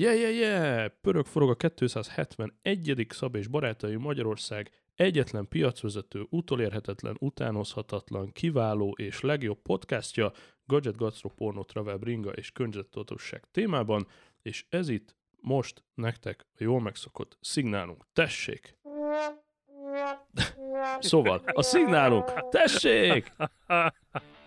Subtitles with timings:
[0.00, 0.88] Yeah, yeah, yeah!
[1.00, 3.06] Pörög forog a 271.
[3.08, 10.32] Szab és Barátai Magyarország egyetlen piacvezető, utolérhetetlen, utánozhatatlan, kiváló és legjobb podcastja
[10.66, 14.06] Gadget, Gastro, Porno, Travel, Bringa és Környezettudatosság témában,
[14.42, 18.04] és ez itt most nektek a jól megszokott szignálunk.
[18.12, 18.76] Tessék!
[20.98, 23.32] Szóval, a szignálunk, tessék!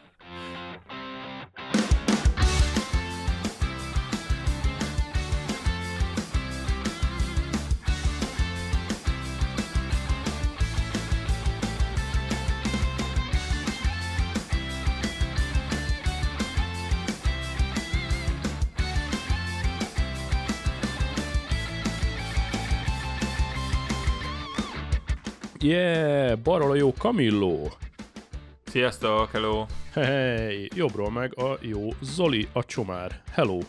[25.63, 27.67] Yeah, balról a jó Camillo.
[28.63, 29.65] Sziasztok, hello!
[29.93, 33.21] Hey, jobbról meg a jó Zoli, a csomár.
[33.31, 33.59] Hello.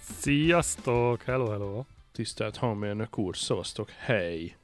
[0.00, 1.84] Sziasztok, hello, hello!
[2.12, 4.56] Tisztelt hangmérnök úr, szavaztok, hey!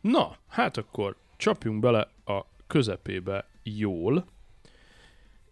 [0.00, 4.24] Na, hát akkor csapjunk bele a közepébe jól.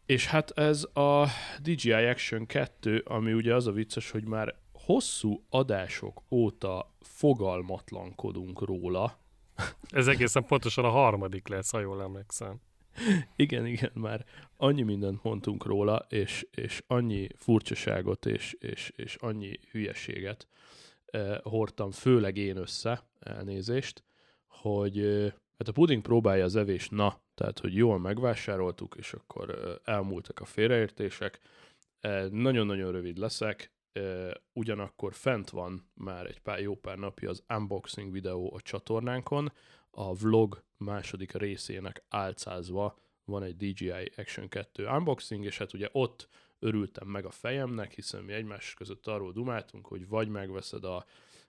[0.07, 1.27] És hát ez a
[1.63, 9.25] DJI Action 2, ami ugye az a vicces, hogy már hosszú adások óta fogalmatlankodunk róla,
[9.91, 12.61] Ez egészen pontosan a harmadik lesz, ha jól emlékszem.
[13.37, 14.25] Igen, igen, már
[14.57, 20.49] annyi mindent mondtunk róla, és, és annyi furcsaságot, és, és, és annyi hülyeséget
[21.07, 24.05] eh, hordtam, főleg én össze, elnézést,
[24.47, 29.51] hogy eh, hát a puding próbálja az evés, na, tehát, hogy jól megvásároltuk, és akkor
[29.51, 31.41] eh, elmúltak a félreértések.
[32.01, 33.71] Eh, nagyon-nagyon rövid leszek,
[34.53, 39.53] ugyanakkor fent van már egy pár jó pár napja az unboxing videó a csatornánkon,
[39.91, 46.29] a vlog második részének álcázva van egy DJI Action 2 unboxing, és hát ugye ott
[46.59, 51.05] örültem meg a fejemnek, hiszen mi egymás között arról dumáltunk, hogy vagy megveszed a,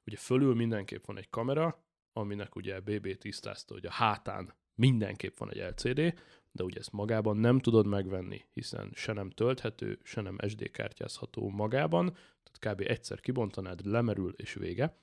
[0.06, 5.52] ugye fölül mindenképp van egy kamera, aminek ugye BB tisztázta, hogy a hátán mindenképp van
[5.52, 6.20] egy LCD,
[6.58, 11.50] de ugye ezt magában nem tudod megvenni, hiszen se nem tölthető, se nem SD kártyázható
[11.50, 12.90] magában, tehát kb.
[12.90, 14.98] egyszer kibontanád, lemerül és vége.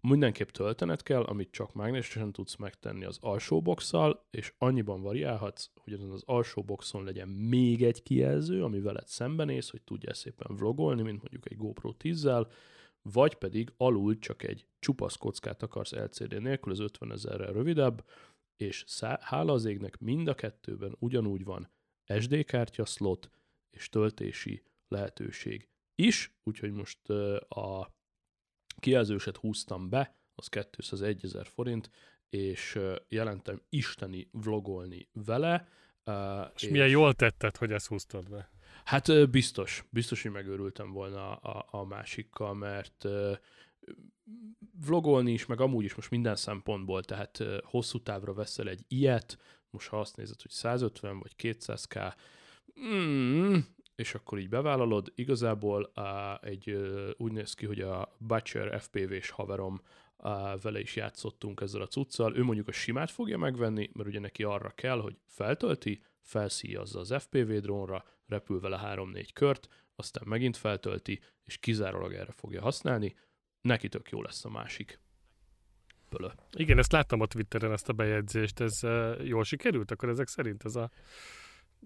[0.00, 5.92] Mindenképp töltened kell, amit csak mágnesesen tudsz megtenni az alsó boxsal, és annyiban variálhatsz, hogy
[5.92, 11.02] azon az alsó boxon legyen még egy kijelző, ami veled szembenéz, hogy tudjál szépen vlogolni,
[11.02, 12.46] mint mondjuk egy GoPro 10-zel,
[13.02, 18.04] vagy pedig alul csak egy csupasz kockát akarsz LCD nélkül, az 50 ezerrel rövidebb,
[18.58, 21.70] és szá- hála az égnek mind a kettőben ugyanúgy van
[22.18, 23.30] SD kártya slot
[23.70, 27.08] és töltési lehetőség is, úgyhogy most
[27.48, 27.94] a
[28.80, 31.90] kijelzőset húztam be, az 201 ezer forint,
[32.28, 35.68] és jelentem isteni vlogolni vele.
[36.54, 38.50] És, és milyen jól tetted, hogy ezt húztad be.
[38.84, 43.04] Hát biztos, biztos, hogy megőrültem volna a, a másikkal, mert
[44.86, 49.38] vlogolni is, meg amúgy is most minden szempontból, tehát hosszú távra veszel egy ilyet,
[49.70, 52.14] most ha azt nézed, hogy 150 vagy 200k,
[52.80, 53.56] mm,
[53.94, 56.78] és akkor így bevállalod, igazából uh, egy
[57.16, 59.80] úgy néz ki, hogy a Butcher FPV-s haverom
[60.16, 64.20] uh, vele is játszottunk ezzel a cuccal, ő mondjuk a simát fogja megvenni, mert ugye
[64.20, 70.56] neki arra kell, hogy feltölti, felszíjazza az FPV drónra, repül vele 3-4 kört, aztán megint
[70.56, 73.14] feltölti, és kizárólag erre fogja használni,
[73.60, 75.00] neki tök jó lesz a másik.
[76.08, 76.28] Pölö.
[76.52, 78.60] Igen, ezt láttam a Twitteren, ezt a bejegyzést.
[78.60, 79.90] Ez uh, jól sikerült?
[79.90, 80.90] Akkor ezek szerint ez a,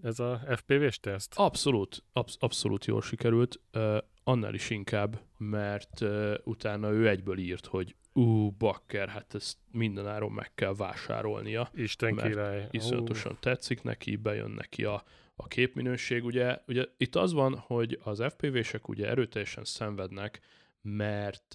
[0.01, 1.33] ez a FPV-s teszt?
[1.35, 7.65] Abszolút, absz- abszolút jól sikerült, uh, annál is inkább, mert uh, utána ő egyből írt,
[7.65, 11.69] hogy ú, bakker, hát ezt mindenáron meg kell vásárolnia.
[11.73, 12.67] Isten mert király.
[12.71, 15.03] Iszonyatosan tetszik neki, bejön neki a,
[15.35, 16.23] a képminőség.
[16.23, 20.39] Ugye, ugye itt az van, hogy az FPV-sek ugye erőteljesen szenvednek,
[20.87, 21.53] mert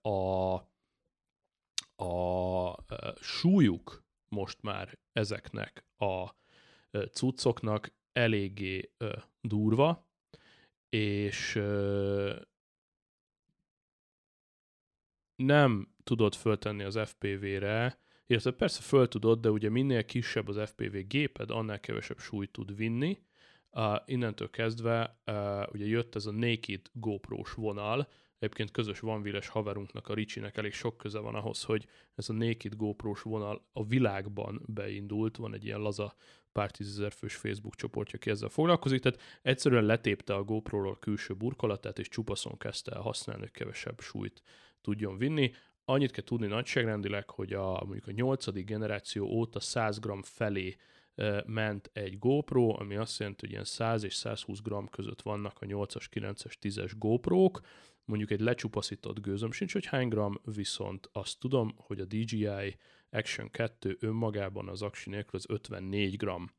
[0.00, 0.54] a,
[2.04, 2.74] a
[3.20, 6.30] súlyuk most már ezeknek a
[7.12, 8.92] cuccoknak eléggé
[9.40, 10.06] durva,
[10.88, 11.60] és
[15.36, 20.96] nem tudod föltenni az FPV-re, illetve persze föl tudod, de ugye minél kisebb az FPV
[21.06, 23.18] géped, annál kevesebb súlyt tud vinni.
[23.70, 30.08] Uh, innentől kezdve uh, ugye jött ez a Naked GoPro-s vonal, egyébként közös vanviles haverunknak,
[30.08, 34.62] a Ricsinek elég sok köze van ahhoz, hogy ez a Naked GoPro-s vonal a világban
[34.66, 36.14] beindult, van egy ilyen laza
[36.52, 41.98] pár tízezer fős Facebook csoportja, aki ezzel foglalkozik, tehát egyszerűen letépte a GoPro-ról külső burkolatát,
[41.98, 44.42] és csupaszon kezdte el használni, hogy kevesebb súlyt
[44.80, 45.52] tudjon vinni.
[45.84, 50.76] Annyit kell tudni nagyságrendileg, hogy a, mondjuk a nyolcadik generáció óta 100 g felé
[51.46, 55.66] ment egy GoPro, ami azt jelenti, hogy ilyen 100 és 120 gram között vannak a
[55.66, 57.60] 8-as, 9-es, 10-es GoPro-k,
[58.08, 62.76] mondjuk egy lecsupaszított gőzöm sincs, hogy hány gram, viszont azt tudom, hogy a DJI
[63.10, 66.50] Action 2 önmagában az aksi nélkül az 54 gram.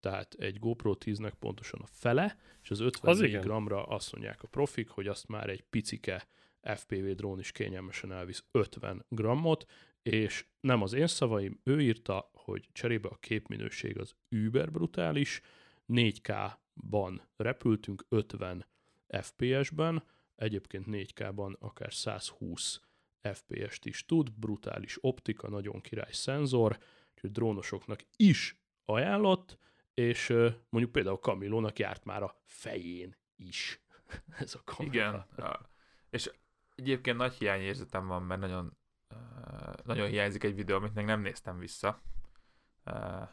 [0.00, 4.46] Tehát egy GoPro 10-nek pontosan a fele, és az 54 Az gramra azt mondják a
[4.46, 6.28] profik, hogy azt már egy picike
[6.62, 9.64] FPV drón is kényelmesen elvisz 50 grammot,
[10.02, 15.40] és nem az én szavaim, ő írta, hogy cserébe a képminőség az über brutális,
[15.88, 18.66] 4K-ban repültünk 50
[19.20, 20.04] FPS-ben,
[20.42, 22.80] egyébként 4K-ban akár 120
[23.32, 26.78] FPS-t is tud, brutális optika, nagyon király szenzor,
[27.14, 29.58] úgyhogy drónosoknak is ajánlott,
[29.94, 30.28] és
[30.68, 33.80] mondjuk például Kamilónak járt már a fején is
[34.38, 35.26] ez a kamera.
[35.36, 35.66] Igen.
[36.10, 36.30] És
[36.74, 38.76] egyébként nagy hiányérzetem van, mert nagyon,
[39.84, 42.02] nagyon hiányzik egy videó, amit még nem néztem vissza.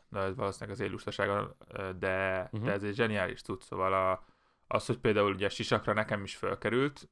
[0.09, 2.63] De ez valószínűleg az élustaságon, uh, de, Mhm.
[2.63, 4.25] de ez egy zseniális tud, szóval a,
[4.71, 7.09] az, hogy például ugye sisakra nekem is fölkerült,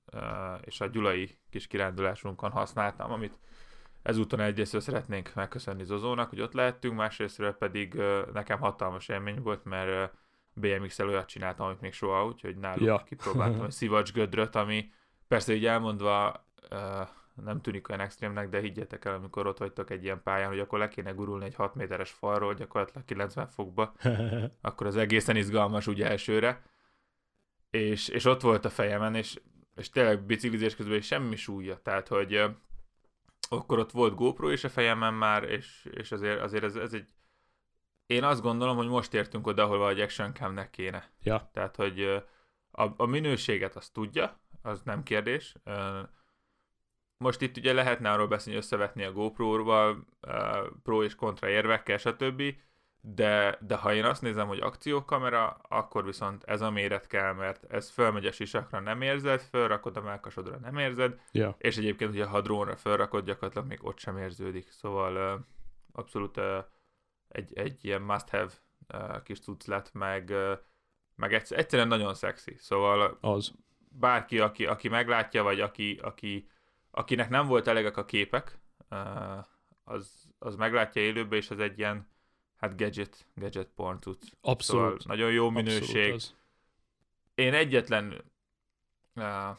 [0.61, 3.37] és a gyulai kis kirándulásunkon használtam, amit
[4.01, 7.93] ezúton egyrésztről szeretnénk megköszönni Zozónak, hogy ott lehettünk, másrésztről pedig
[8.33, 10.13] nekem hatalmas élmény volt, mert
[10.53, 13.03] BMX-el olyat csináltam, amit még soha, úgyhogy náluk Ja.
[13.05, 14.91] kipróbáltam egy szivacs gödröt, ami
[15.27, 16.45] persze így elmondva
[17.43, 20.79] nem tűnik olyan extrémnek, de higgyetek el, amikor ott vagytok egy ilyen pályán, hogy akkor
[20.79, 23.93] le kéne gurulni egy 6 méteres falról, gyakorlatilag 90 fokba,
[24.61, 26.61] akkor az egészen izgalmas ugye elsőre.
[27.69, 29.41] És, és ott volt a fejemen, és,
[29.75, 32.43] és tényleg biciklizés közben semmi súlya, tehát hogy
[33.49, 37.07] akkor ott volt GoPro is a fejemen már, és, és azért, azért ez, ez egy
[38.07, 41.11] én azt gondolom, hogy most értünk oda, ahol egy action camnek kéne.
[41.23, 42.03] ja, Tehát, hogy
[42.71, 45.55] a, a minőséget azt tudja, az nem kérdés.
[47.17, 50.05] Most itt ugye lehetne arról beszélni, hogy összevetni a GoPro-val,
[50.83, 52.43] pro és kontra érvekkel, stb.
[53.15, 57.63] De, de ha én azt nézem, hogy akciókamera, akkor viszont ez a méret kell, mert
[57.71, 61.55] ez fölmegy a sisakra, nem érzed, fölrakod a melkasodra, nem érzed, ja.
[61.57, 64.71] és egyébként, hogyha ha drónra fölrakod, gyakorlatilag még ott sem érződik.
[64.71, 65.35] Szóval ö,
[65.91, 66.59] abszolút ö,
[67.27, 68.51] egy, egy ilyen must-have
[68.87, 70.53] ö, kis cucc lett, meg, ö,
[71.15, 72.55] meg egyszer, egyszerűen nagyon szexi.
[72.57, 73.53] Szóval Az.
[73.89, 76.49] bárki, aki, aki meglátja, vagy aki, aki,
[76.91, 78.59] akinek nem volt elegek a képek,
[78.89, 78.97] ö,
[79.83, 82.15] az, az meglátja élőbe, és az egy ilyen
[82.57, 84.23] hát gadget, gadget porn cucc.
[84.41, 85.01] Abszolút.
[85.01, 86.21] Szóval nagyon jó minőség.
[87.35, 88.23] Én egyetlen
[89.15, 89.57] uh,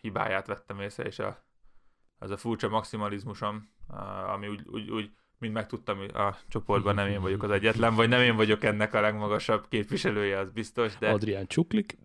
[0.00, 1.44] hibáját vettem észre, és a,
[2.18, 7.20] az a furcsa maximalizmusom, uh, ami úgy, úgy, úgy mind megtudtam, a csoportban nem én
[7.20, 11.46] vagyok az egyetlen, vagy nem én vagyok ennek a legmagasabb képviselője, az biztos, de, Adrián
[11.46, 11.98] Csuklik.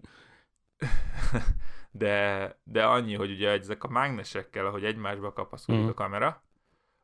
[1.92, 5.90] de, de annyi, hogy ugye ezek a mágnesekkel, ahogy egymásba kapaszkodik Mhm.
[5.90, 6.44] a kamera,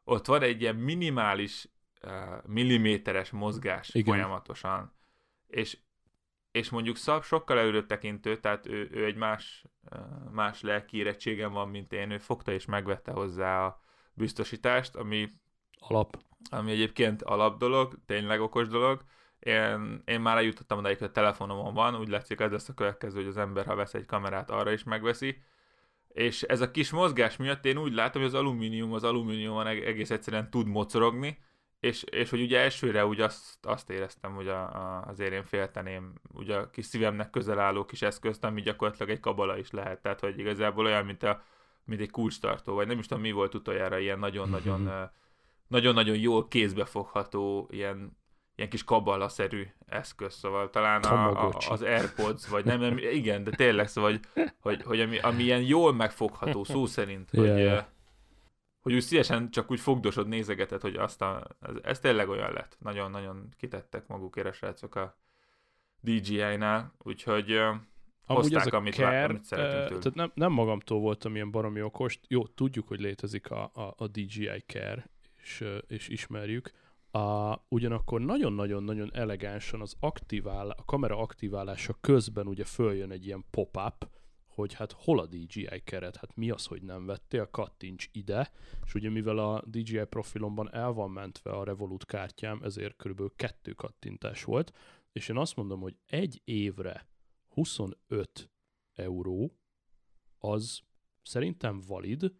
[0.04, 1.68] ott van egy ilyen minimális
[2.46, 4.14] milliméteres mozgás Igen.
[4.14, 4.94] Folyamatosan.
[5.48, 5.78] És,
[6.52, 9.66] és mondjuk Szab sokkal előbb tekintő, tehát ő, ő egy más,
[10.32, 13.80] más lelki érettségen van, mint én, ő fogta és megvette hozzá a
[14.14, 15.30] biztosítást, ami
[15.80, 16.18] Alap.
[16.50, 19.04] ami egyébként alap dolog, tényleg okos dolog.
[19.40, 23.16] Én, én már eljutottam odáig, hogy a telefonomon van, úgy látszik ez lesz a következő,
[23.20, 25.42] hogy az ember, ha vesz egy kamerát, arra is megveszi.
[26.08, 29.84] És ez a kis mozgás miatt én úgy látom, hogy az alumínium, az alumíniumon eg-
[29.84, 31.38] egész egyszerűen tud mocorogni,
[31.86, 36.14] és, és hogy ugye elsőre úgy azt, azt éreztem, hogy a, a, azért én félteném
[36.34, 40.20] ugye a kis szívemnek közel álló kis eszközt, ami gyakorlatilag egy kabala is lehet, tehát
[40.20, 41.44] hogy igazából olyan, mint, a,
[41.84, 44.90] mint egy kulcstartó, vagy nem is tudom mi volt utoljára ilyen nagyon-nagyon Mhm.
[44.90, 45.04] ö,
[45.68, 48.18] nagyon-nagyon jól kézbefogható, ilyen,
[48.56, 53.52] ilyen kis kabala-szerű eszköz, szóval talán a, a, az Airpods, vagy nem, nem, igen, de
[53.52, 54.20] tényleg, szóval, hogy,
[54.60, 57.88] hogy, hogy ami, ami ilyen jól megfogható, szó szerint, hogy, ja.
[58.86, 62.78] Hogy úgy szívesen csak úgy fogdosod, nézegeted, hogy azt a, ez, ez tényleg olyan lett.
[62.80, 65.18] Nagyon-nagyon kitettek magukért a srácok a
[66.02, 67.68] DJI-nál, úgyhogy eh,
[68.26, 71.82] Amúgy Hozták, a amit care, amit szeretünk eh, tehát nem, nem magamtól voltam ilyen baromi
[71.82, 72.20] okos.
[72.28, 75.10] Jó, tudjuk, hogy létezik a, a, a DJI Care,
[75.42, 76.72] és, és ismerjük.
[77.12, 84.10] A, ugyanakkor nagyon-nagyon-nagyon elegánsan az aktivál, a kamera aktiválása közben ugye följön egy ilyen pop-up,
[84.56, 88.52] hogy hát hol a DJI keret, hát mi az, hogy nem vettél, kattints ide,
[88.86, 93.72] és ugye mivel a DJI profilomban el van mentve a Revolut kártyám, ezért körülbelül kettő
[93.72, 94.72] kattintás volt,
[95.12, 97.08] és én azt mondom, hogy egy évre
[97.48, 98.52] 25
[98.94, 99.60] euró,
[100.38, 100.82] az
[101.22, 102.34] szerintem valid,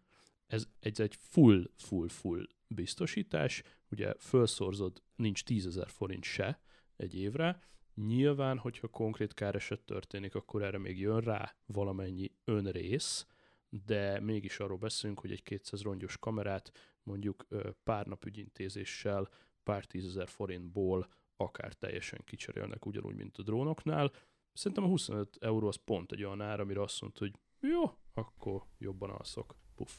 [0.46, 6.60] ez egy, egy full, full, full biztosítás, ugye felszorzod, nincs 10 ezer forint se
[6.96, 7.60] egy évre,
[7.96, 13.26] nyilván, hogyha konkrét káreset történik, akkor erre még jön rá valamennyi önrész,
[13.68, 16.72] de mégis arról beszélünk, hogy egy 200 rongyos kamerát
[17.02, 17.46] mondjuk
[17.84, 19.28] pár nap ügyintézéssel
[19.62, 24.12] pár tízezer forintból akár teljesen kicserélnek ugyanúgy, mint a drónoknál.
[24.52, 27.82] Szerintem a 25 euró az pont egy olyan ár, amire azt mondta, hogy jó,
[28.14, 29.56] akkor jobban alszok.
[29.74, 29.92] Puff.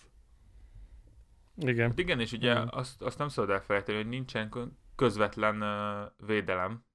[1.56, 1.90] Igen.
[1.90, 2.68] Hát igen, és ugye Igen.
[2.72, 6.86] azt, azt nem szabad elfelejteni, hogy nincsen kö- közvetlen uh, védelem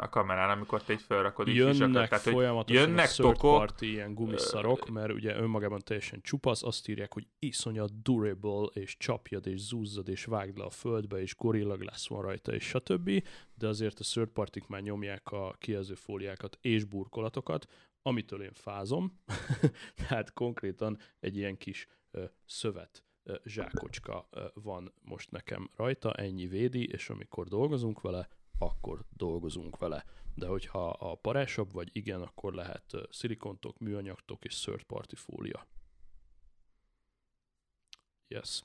[0.00, 1.54] a kamerán, amikor te így felrakod így.
[1.54, 6.62] Jönnek Tehát, hogy folyamatosan jönnek a tokok, party ilyen gumiszarok, mert ugye önmagában teljesen csupasz,
[6.62, 11.34] azt írják, hogy iszonyat durable, és csapjad, és zúzzad, és vágd le a földbe, és
[11.36, 13.10] gorilla glass van rajta, és stb.
[13.54, 17.66] De azért a third partik már nyomják a kijelzőfóliákat és burkolatokat,
[18.02, 19.20] amitől én fázom.
[20.08, 26.46] Tehát konkrétan egy ilyen kis ö, szövet ö, zsákocska ö, van most nekem rajta, ennyi
[26.46, 30.04] védi, és amikor dolgozunk vele, akkor dolgozunk vele.
[30.34, 35.66] De hogyha a parásabb vagy, igen, akkor lehet szilikontok, műanyagtok és third party fólia.
[38.28, 38.62] Yes.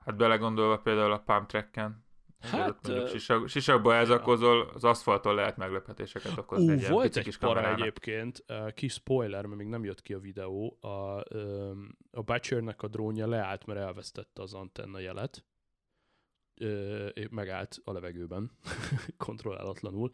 [0.00, 2.06] Hát belegondolva például a pump tracken,
[2.40, 6.66] Hát, mondjuk sisak, sisakba elzakozol, az aszfalton lehet meglepetéseket okozni.
[6.66, 7.80] Ú, egy volt egy para kamerának.
[7.80, 8.44] egyébként,
[8.74, 11.18] kis spoiler, mert még nem jött ki a videó, a,
[12.10, 15.44] a Butchernek a drónja leállt, mert elvesztette az antenna jelet,
[17.30, 18.50] megállt a levegőben,
[19.26, 20.10] kontrollálatlanul,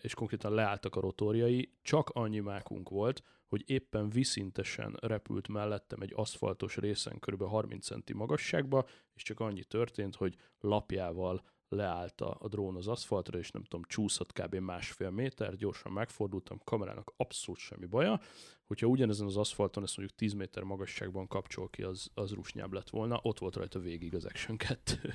[0.00, 6.12] és konkrétan leálltak a rotorjai, csak annyi mákunk volt, hogy éppen viszintesen repült mellettem egy
[6.14, 7.42] aszfaltos részen kb.
[7.42, 13.38] 30 centi magasságba, és csak annyi történt, hogy lapjával leállt a, a drón az aszfaltra,
[13.38, 14.54] és nem tudom, csúszott kb.
[14.54, 18.20] másfél méter, gyorsan megfordultam, kamerának abszolút semmi baja.
[18.66, 22.90] Hogyha ugyanezen az aszfalton ezt mondjuk 10 méter magasságban kapcsol ki, az, az rusnyább lett
[22.90, 23.20] volna.
[23.22, 25.14] Ott volt rajta végig az Action 2.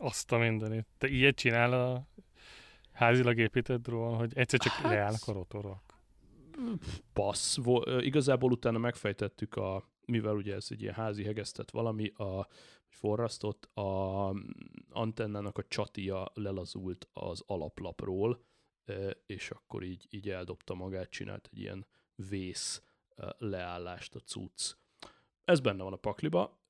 [0.00, 0.86] Azt a mindenit.
[0.98, 2.06] Te ilyet csinál a
[2.92, 5.82] házilag épített drón, hogy egyszer csak Hát- leállnak a rotorok.
[7.12, 7.58] passz.
[8.00, 12.46] Igazából utána megfejtettük, a, mivel ugye ez egy ilyen házi hegesztett valami, a
[12.88, 14.34] forrasztott, a
[14.90, 18.44] antennának a csatia lelazult az alaplapról,
[19.26, 22.82] és akkor így, így eldobta magát, csinált egy ilyen vész
[23.38, 24.72] leállást a cucc.
[25.48, 26.62] Ez benne van a pakliba,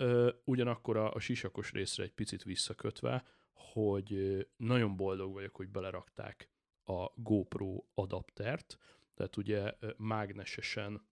[0.45, 6.51] ugyanakkor a, a sisakos részre egy picit visszakötve, hogy nagyon boldog vagyok, hogy belerakták
[6.85, 8.79] a GoPro adaptert,
[9.15, 11.07] tehát ugye mágnesesen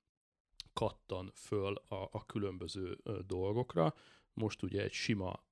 [0.73, 3.95] kattan föl a, a különböző dolgokra.
[4.33, 5.45] Most ugye egy sima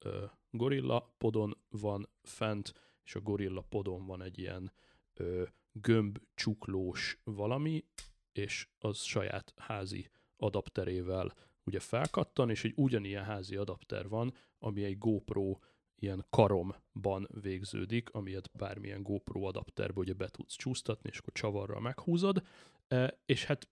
[0.50, 2.73] gorilla podon van fent,
[3.04, 4.73] és a gorilla podon van egy ilyen
[5.14, 7.85] ö, gömb csuklós valami,
[8.33, 14.99] és az saját házi adapterével ugye felkattan, és egy ugyanilyen házi adapter van, ami egy
[14.99, 15.59] GoPro
[15.99, 22.42] ilyen karomban végződik, amilyet bármilyen GoPro adapterbe ugye be tudsz csúsztatni, és akkor csavarral meghúzod,
[22.88, 23.68] E, és hát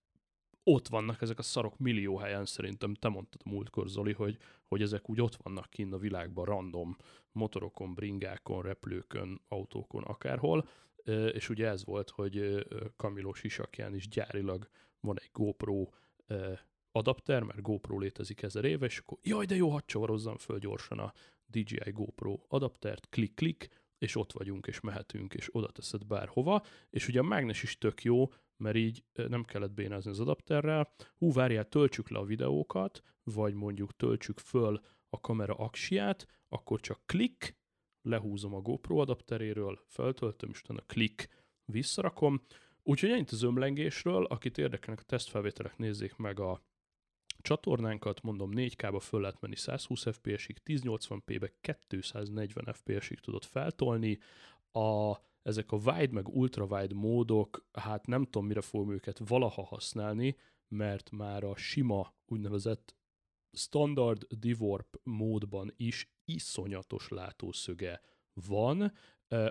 [0.65, 5.11] ott vannak ezek a szarok millió helyen, szerintem te mondtad múltkor, Zoli, hogy, hogy ezek
[5.11, 6.97] úgy ott vannak kinn a világban random
[7.33, 10.69] motorokon, bringákon, repülőkön, autókon, akárhol,
[11.05, 14.69] E, és ugye ez volt, hogy Kamiló sisakján is gyárilag
[15.01, 15.89] van egy GoPro
[16.27, 20.59] e, adapter, mert GoPro létezik ezer éve, és akkor jaj, de jó, hadd csavarozzam föl
[20.59, 21.13] gyorsan a
[21.47, 23.69] DJI GoPro adaptert, klik-klik,
[23.99, 28.03] és ott vagyunk, és mehetünk, és oda teszed bárhova, és ugye a mágnes is tök
[28.03, 30.95] jó, mert így nem kellett bénázni az adapterrel.
[31.19, 37.07] Hú, várjál, töltsük le a videókat, vagy mondjuk töltsük föl a kamera aksiát, akkor csak
[37.07, 37.57] klik,
[38.03, 41.29] lehúzom a GoPro adapteréről, feltöltöm, és utána klik,
[41.65, 42.43] visszarakom.
[42.83, 46.63] Úgyhogy ennyit az ömlengésről, akit érdekelnek a tesztfelvételek, nézzék meg a
[47.43, 54.19] csatornánkat, mondom 4K-ba föl lehet menni 120 FPS-ig, 1080p-be 240 FPS-ig tudod feltolni,
[54.73, 59.65] a, ezek a wide meg ultra wide módok, hát nem tudom mire fogom őket valaha
[59.65, 60.37] használni,
[60.69, 62.97] mert már a sima úgynevezett
[63.53, 68.01] standard divorp módban is iszonyatos látószöge
[68.33, 68.93] van.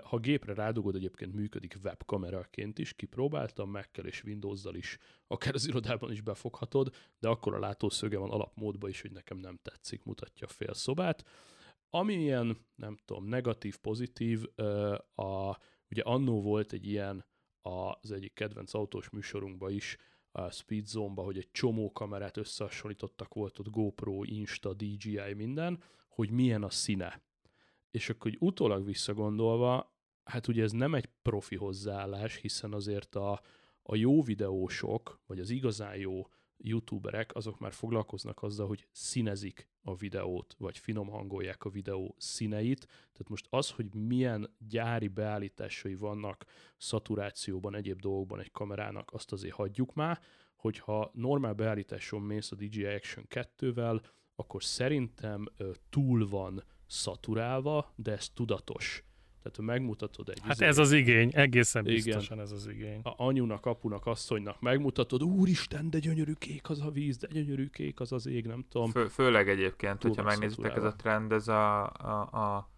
[0.04, 6.12] Ha gépre rádugod, egyébként működik webkameraként is, kipróbáltam, Mac-kel és Windows-zal is, akár az irodában
[6.12, 10.74] is befoghatod, de akkor a látószöge van alapmódban is, hogy nekem nem tetszik, mutatja fél
[10.74, 11.24] szobát.
[11.90, 14.44] Ami ilyen, nem tudom, negatív, pozitív,
[15.14, 15.58] a,
[15.90, 17.24] ugye annó volt egy ilyen
[17.60, 19.96] az egyik kedvenc autós műsorunkban is,
[20.32, 26.30] a Speed Zone-ba, hogy egy csomó kamerát összehasonlítottak, volt ott GoPro, Insta, DJI, minden, hogy
[26.30, 27.22] milyen a színe.
[27.92, 29.94] És akkor hogy utólag visszagondolva,
[30.24, 33.40] hát ugye ez nem egy profi hozzáállás, hiszen azért a,
[33.82, 39.94] a jó videósok, vagy az igazán jó youtuberek, azok már foglalkoznak azzal, hogy színezik a
[39.94, 42.86] videót, vagy finom hangolják a videó színeit.
[42.86, 46.44] Tehát most az, hogy milyen gyári beállításai vannak
[46.76, 50.20] szaturációban, egyéb dolgokban egy kamerának, azt azért hagyjuk már,
[50.56, 55.48] hogyha normál beállításon mész a DJI Action 2-vel, akkor szerintem
[55.90, 59.04] túl van szaturálva, de ez tudatos.
[59.42, 60.40] Tehát ha megmutatod egy...
[60.42, 61.94] Hát izé- ez az igény, egészen Igen.
[61.94, 63.00] biztosan ez az igény.
[63.02, 68.00] a anyunak, apunak, asszonynak megmutatod, úristen, de gyönyörű kék az a víz, de gyönyörű kék
[68.00, 68.90] az az ég, nem tudom.
[68.90, 72.70] Fő, főleg egyébként, Túl hogyha megnézitek, ez a trend, ez a, a, a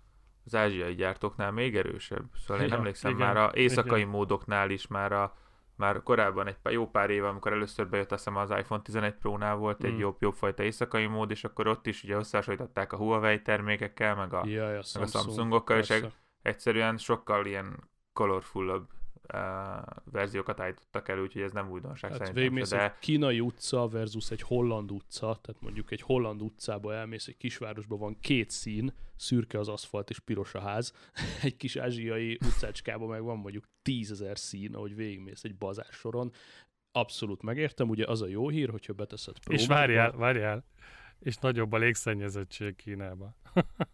[0.46, 2.24] az ázsiai gyártóknál még erősebb.
[2.46, 4.10] Szóval én Ja, emlékszem igen, már a éjszakai igen.
[4.10, 5.36] módoknál is már a
[5.76, 9.14] már korábban egy pár, jó pár éve, amikor először bejött, azt hiszem az iPhone 11
[9.14, 9.98] Pro-nál volt egy Mm.
[9.98, 14.32] jobb, jobb fajta éjszakai mód, és akkor ott is ugye összehasonlították a Huawei termékekkel, meg
[14.32, 16.12] a, Jaj, a meg a Samsung, Samsungokkal, és persze.
[16.42, 18.88] egyszerűen sokkal ilyen colorfullabb
[19.32, 22.84] uh, verziókat állítottak elő, úgyhogy ez nem újdonság Hát szerintem végigmész de...
[22.84, 27.98] egy kínai utca versus egy holland utca, tehát mondjuk egy holland utcába elmész, egy kisvárosban
[27.98, 30.92] van két szín, szürke az aszfalt és piros a ház,
[31.42, 36.32] egy kis ázsiai utcácskában meg van mondjuk tízezer szín, ahogy végigmész egy bazár soron.
[36.92, 40.64] Abszolút megértem, ugye az a jó hír, hogyha beteszed Pro És várjál, várjál,
[41.18, 43.36] és nagyobb a légszennyezettség Kínában.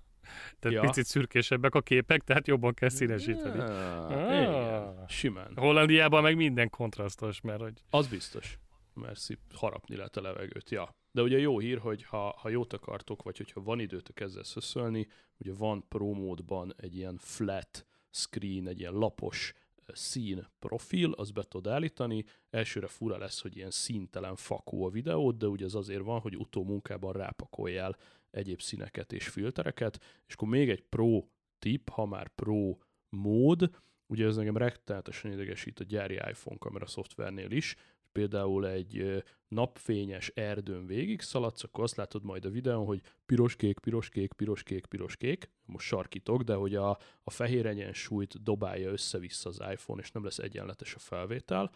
[0.58, 0.82] Tehát Ja.
[0.82, 0.88] ja.
[0.88, 3.58] picit szürkésebbek a képek, tehát jobban kell színesíteni.
[3.60, 4.40] Ah, Ah.
[4.42, 5.52] igen, simán.
[5.56, 8.58] Hollandiában meg minden kontrasztos, mert hogy Az biztos.
[8.94, 10.94] Mert szép harapni lehet a levegőt, ja.
[11.12, 15.06] De ugye jó hír, hogy ha, ha jót akartok, vagy hogyha van időtök ezzel szöszölni,
[15.38, 19.52] ugye van Pro módban egy ilyen flat screen, egy ilyen lapos
[19.86, 22.24] eh, szín profil, az be tudod állítani.
[22.50, 26.36] Elsőre fura lesz, hogy ilyen színtelen fakó a videód, de ugye ez azért van, hogy
[26.36, 27.96] utómunkában rápakoljál
[28.30, 31.24] egyéb színeket és filtereket, és akkor még egy pro
[31.58, 32.76] tip, ha már pro
[33.08, 33.70] mód,
[34.06, 37.76] ugye ez engem rettenetesen idegesít a gyári iPhone kamera szoftvernél is,
[38.12, 44.32] például egy napfényes erdőn végig szaladsz, akkor azt látod majd a videón, hogy piros-kék, piros-kék,
[44.32, 46.90] piros-kék, piros-kék, most sarkítok, de hogy a,
[47.22, 51.70] a fehér egyensúlyt dobálja össze-vissza az iPhone, és nem lesz egyenletes a felvétel.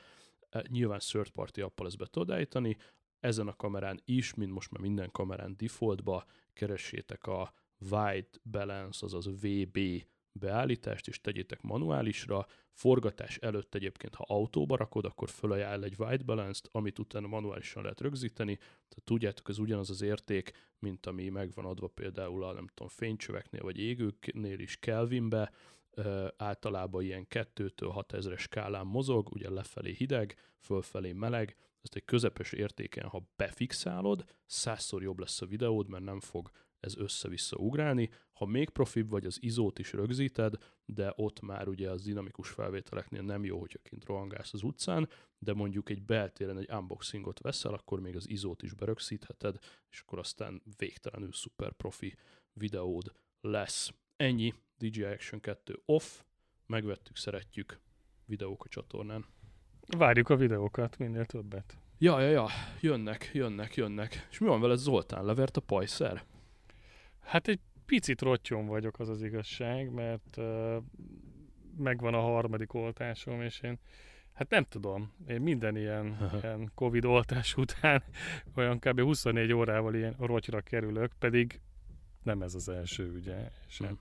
[0.69, 2.77] Nyilván third party appal ezt be tudod állítani,
[3.25, 7.52] ezen a kamerán is, mint most már minden kamerán defaultba, keressétek a
[7.90, 9.78] White Balance, azaz VB
[10.33, 12.47] beállítást, és tegyétek manuálisra.
[12.73, 18.00] Forgatás előtt egyébként, ha autóba rakod, akkor fölajánl egy white balance-t, amit utána manuálisan lehet
[18.00, 18.57] rögzíteni.
[18.57, 23.62] Tehát tudjátok, ez ugyanaz az érték, mint ami megvan adva például a nem tudom, fénycsöveknél
[23.62, 25.53] vagy égőknél is Kelvinbe.
[26.37, 33.09] Általában ilyen 2-től 6000-es skálán mozog, ugye lefelé hideg, fölfelé meleg, ezt egy közepes értéken,
[33.09, 38.11] ha befixálod, százszor jobb lesz a videód, mert nem fog ez össze-vissza ugrálni.
[38.33, 40.54] Ha még profibb vagy, az izót is rögzíted,
[40.85, 45.52] de ott már ugye az dinamikus felvételeknél nem jó, hogyha kint rohangálsz az utcán, de
[45.52, 49.59] mondjuk egy beltéren egy unboxingot veszel, akkor még az izót is berögzítheted,
[49.90, 52.16] és akkor aztán végtelenül szuper profi
[52.52, 53.92] videód lesz.
[54.25, 56.21] Ennyi, DJI Action 2 off,
[56.67, 57.81] megvettük, szeretjük
[58.25, 59.25] videók a csatornán.
[59.99, 61.79] várjuk a videókat, minél többet.
[61.99, 62.47] Ja, ja, ja,
[62.81, 64.27] jönnek, jönnek, jönnek.
[64.31, 65.25] És mi van vele Zoltán?
[65.25, 66.25] Levert a pajszer?
[67.21, 70.77] Hát egy picit rottyon vagyok, az az igazság, mert uh,
[71.77, 73.79] megvan a harmadik oltásom, és én
[74.33, 78.03] Hát nem tudom, én minden ilyen, ilyen Covid oltás után
[78.57, 79.01] olyan kb.
[79.01, 81.61] 24 órával ilyen rotyra kerülök, pedig
[82.25, 83.51] nem ez az első, ugye.
[83.69, 83.85] És Hm.
[83.85, 83.97] hát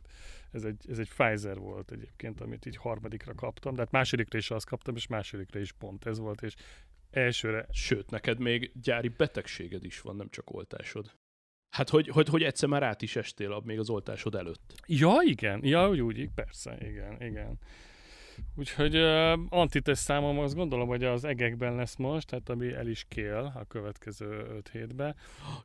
[0.51, 4.51] ez egy, ez egy Pfizer volt egyébként, amit így harmadikra kaptam, de hát másodikra is
[4.51, 6.53] azt kaptam, és másodikra is pont ez volt, és
[7.11, 11.11] elsőre Sőt, neked még gyári betegséged is van, nem csak oltásod.
[11.69, 14.73] Hát, hogy, hogy, hogy egyszer már át is estél még az oltásod előtt.
[14.87, 15.65] Ja, igen.
[15.65, 17.59] Ja, úgy, úgy, persze, igen, igen.
[18.55, 23.05] Úgyhogy uh, antitest számom azt gondolom, hogy az egekben lesz most, tehát ami el is
[23.07, 25.15] kél a következő öt hétben.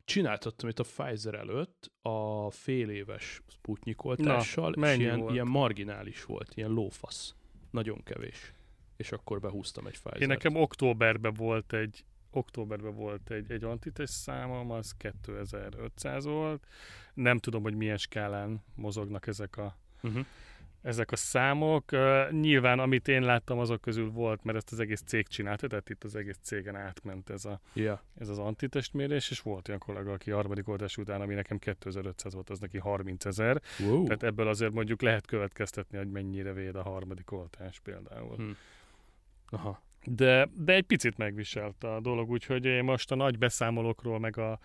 [0.04, 5.32] Csináltattam itt a Pfizer előtt a fél éves Sputnik oltással, és ilyen, volt?
[5.32, 7.34] ilyen marginális volt, ilyen lófasz.
[7.70, 8.52] Nagyon kevés.
[8.96, 10.20] És akkor behúztam egy Pfizer-t.
[10.20, 16.66] Én nekem októberben volt egy októberben volt egy, egy antitest számom, az 2500 volt.
[17.14, 20.26] Nem tudom, hogy milyen skálán mozognak ezek a, Uh-huh.
[20.82, 21.92] Ezek a számok.
[21.92, 25.90] Uh, nyilván, amit én láttam, azok közül volt, mert ezt az egész cég csinálta, tehát
[25.90, 28.02] itt az egész cégen átment ez, a, Ja.
[28.18, 32.50] ez az antitestmérés, és volt olyan kollega, aki harmadik oldás után, ami nekem 2500 volt,
[32.50, 33.62] az neki 30 ezer.
[33.78, 34.04] Wow.
[34.04, 38.36] Tehát ebből azért mondjuk lehet következtetni, hogy mennyire véd a harmadik oltás például.
[38.36, 38.50] Hm.
[39.50, 39.82] Aha.
[40.04, 44.58] De, de egy picit megviselte a dolog, úgyhogy én most a nagy beszámolókról, meg a,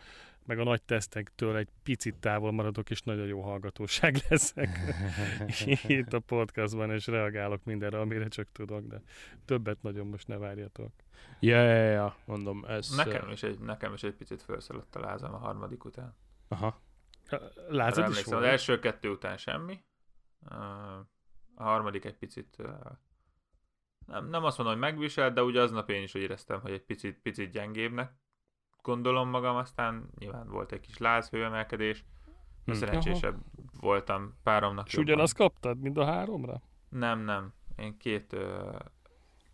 [0.45, 4.79] meg a nagy tesztektől egy picit távol maradok, és nagyon jó hallgatóság leszek
[5.87, 9.01] itt a podcastban, és reagálok mindenre, amire csak tudok, de
[9.45, 10.91] többet nagyon most ne várjatok.
[11.39, 12.95] Ja, ja, ja, mondom, ez...
[12.95, 16.15] Nekem is, egy, nekem is egy picit felszaladt a lázam a harmadik után.
[16.47, 16.81] Aha.
[17.67, 18.37] Lázad is volt?
[18.37, 19.83] az első kettő után semmi.
[21.55, 22.57] A harmadik egy picit
[24.05, 26.83] nem, nem azt mondom, hogy megviselt, de ugye aznap én is úgy éreztem, hogy egy
[26.83, 28.11] picit, picit gyengébbnek
[28.83, 32.03] gondolom magam, aztán nyilván volt egy kis láz, hőemelkedés,
[32.65, 32.71] Hm.
[32.71, 33.37] de szerencsésebb
[33.79, 34.87] voltam páromnak.
[34.87, 36.61] És ugyanazt kaptad, mint a háromra?
[36.89, 37.53] Nem, nem.
[37.75, 38.75] Én két ö,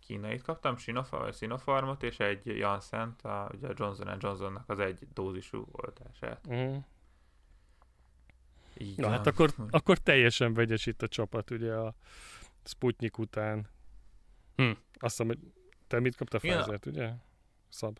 [0.00, 5.66] kínait kaptam, Sinopharm, Sinopharmot, és egy Janssen-t, a, ugye a Johnson Johnsonnak az egy dózisú
[5.72, 6.46] oltását.
[6.46, 6.84] Uh-huh.
[8.78, 9.16] Így Na van.
[9.16, 11.94] hát akkor, akkor teljesen vegyes itt a csapat, ugye a
[12.64, 13.68] Sputnik után.
[14.56, 14.62] Hm.
[14.70, 15.38] Azt hiszem, hogy
[15.86, 16.56] te mit kaptál Igen.
[16.58, 17.12] Pfizer-t, ugye?
[17.68, 17.98] Szab.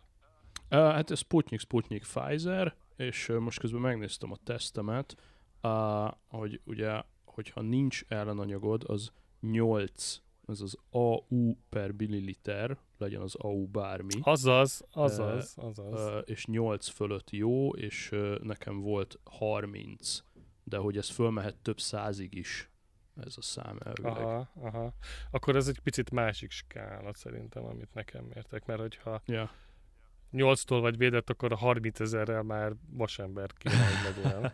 [0.71, 5.15] Uh, hát ez Sputnik, Sputnik, Pfizer, és uh, most közben megnéztem a tesztemet,
[5.63, 13.35] uh, hogy ugye, hogyha nincs ellenanyagod, az 8, ez az AU per milliliter, legyen az
[13.35, 16.07] AU bármi, Azaz, azaz, azaz.
[16.07, 20.23] uh, és 8 fölött jó, és uh, nekem volt 30,
[20.63, 22.69] de hogy ez fölmehet több százig is,
[23.15, 24.23] ez a szám elvileg.
[24.23, 24.93] Aha, aha.
[25.31, 29.51] Akkor ez egy picit másik skála szerintem, amit nekem értek, mert hogyha Ja.
[30.33, 34.53] 8-tól vagy védett, akkor a 30 ezerrel már vasember kéne, hogy legyél.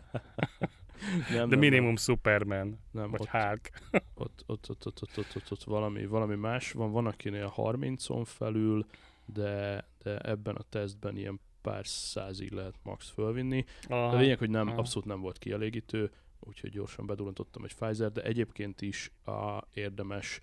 [1.30, 3.70] Nem, De nem, minimum Superman, nem, vagy ott, Hulk.
[4.14, 8.22] ott, ott, ott, ott, ott, ott, ott, ott valami, valami más van, van akinél 30-on
[8.24, 8.86] felül,
[9.26, 13.64] de, de ebben a tesztben ilyen pár százig lehet max fölvinni.
[13.88, 14.16] De a Aha.
[14.16, 14.78] lényeg, hogy nem, aha.
[14.78, 16.10] abszolút nem volt kielégítő,
[16.40, 20.40] úgyhogy gyorsan bedurantottam egy Pfizer, de egyébként is a érdemes,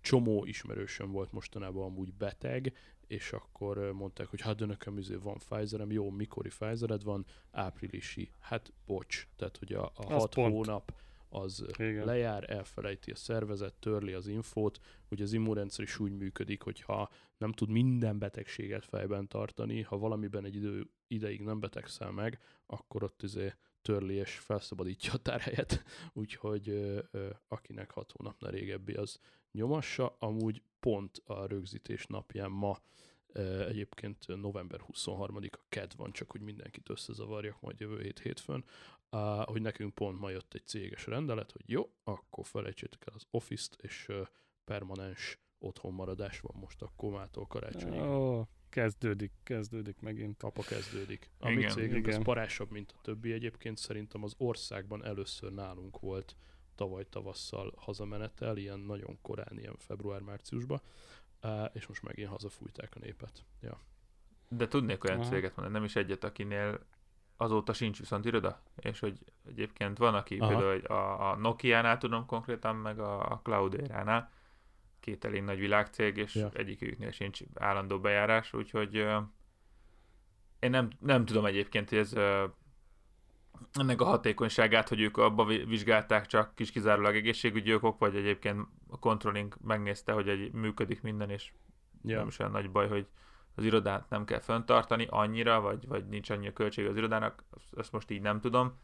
[0.00, 2.72] csomó ismerősöm volt mostanában amúgy beteg,
[3.12, 8.30] és akkor mondták, hogy hát de nekem izé van Pfizerem, jó, mikori Pfizered van, áprilisi,
[8.40, 10.52] hát bocs, tehát hogy a, a hat pont.
[10.52, 10.94] hónap
[11.28, 12.04] az Igen.
[12.04, 17.52] lejár, elfelejti a szervezet, törli az infót, hogy az immunrendszer is úgy működik, hogyha nem
[17.52, 23.22] tud minden betegséget fejben tartani, ha valamiben egy idő, ideig nem betegszel meg, akkor ott
[23.22, 29.20] izé törli és felszabadítja a tárhelyet, úgyhogy ö, ö, akinek hat hónapnál régebbi az
[29.52, 32.78] nyomassa, amúgy pont a rögzítés napján ma
[33.68, 38.64] egyébként november 23-a KED van, csak hogy mindenkit összezavarjak majd jövő hét hétfőn,
[39.44, 43.76] hogy nekünk pont ma jött egy céges rendelet, hogy jó, akkor felejtsétek el az Office-t,
[43.82, 44.08] és
[44.64, 48.00] permanens otthonmaradás van most akkor mától karácsonyig.
[48.00, 50.42] Ó, kezdődik, kezdődik megint.
[50.42, 51.30] Apa kezdődik.
[51.38, 53.78] A mi Igen, cégünk az parásabb, mint a többi egyébként.
[53.78, 56.36] Szerintem az országban először nálunk volt
[56.74, 60.80] tavaly tavasszal hazamenetel, ilyen nagyon korán, ilyen február-márciusban,
[61.72, 63.44] és most megint hazafújták a népet.
[63.60, 63.78] Ja.
[64.48, 65.30] De tudnék olyan Aha.
[65.30, 66.80] céget mondani, nem is egyet, akinél
[67.36, 70.48] azóta sincs viszont iroda, és hogy egyébként van, aki Aha.
[70.48, 74.30] például a, a Nokia-nál tudom konkrétan, meg a, a Cloudera-nál,
[75.00, 76.40] két elég nagy világcég, és Ja.
[76.40, 76.58] ja.
[76.58, 79.18] egyiküknél sincs állandó bejárás, úgyhogy ö,
[80.60, 82.44] én nem, nem tudom egyébként, hogy ez ö,
[83.72, 88.66] ennek a hatékonyságát, hogy ők abba vi- vizsgálták csak kis kizárólag egészségügyi okok, vagy egyébként
[88.88, 91.52] a controlling megnézte, hogy egy, működik minden, és
[92.04, 92.18] Ja.
[92.18, 93.06] nem is olyan nagy baj, hogy
[93.54, 97.44] az irodát nem kell fenntartani annyira, vagy, vagy nincs annyi a költség az irodának,
[97.76, 98.78] ezt most így nem tudom.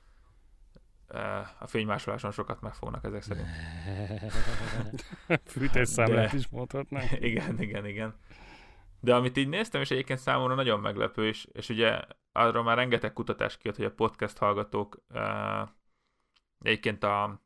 [1.58, 3.46] A fénymásoláson sokat megfognak ezek szerint.
[5.44, 7.06] Fűtésszámlát is mondhatnám.
[7.30, 8.14] igen, igen, igen.
[9.00, 12.00] De amit így néztem, és egyébként számomra nagyon meglepő, és, és ugye
[12.38, 15.68] arról már rengeteg kutatás kijött, hogy a podcast hallgatók uh,
[16.62, 17.40] egyébként a,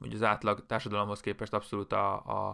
[0.00, 2.48] ugye az átlag társadalomhoz képest abszolút a, a,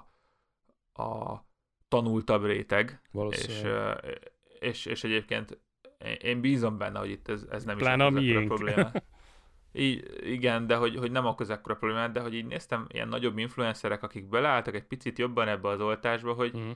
[1.03, 1.41] a
[1.89, 3.63] tanultabb réteg, és,
[4.61, 5.59] és, és egyébként
[6.21, 8.47] én- bízom benne, hogy itt ez, ez nem Pláne a is ekkora miénk.
[8.55, 9.05] problémát.
[9.77, 13.39] Így, igen, de hogy, hogy nem okoz ekkora problémát, de hogy így néztem ilyen nagyobb
[13.39, 16.71] influencerek, akik beleálltak egy picit jobban ebbe az oltásba, hogy, Mhm.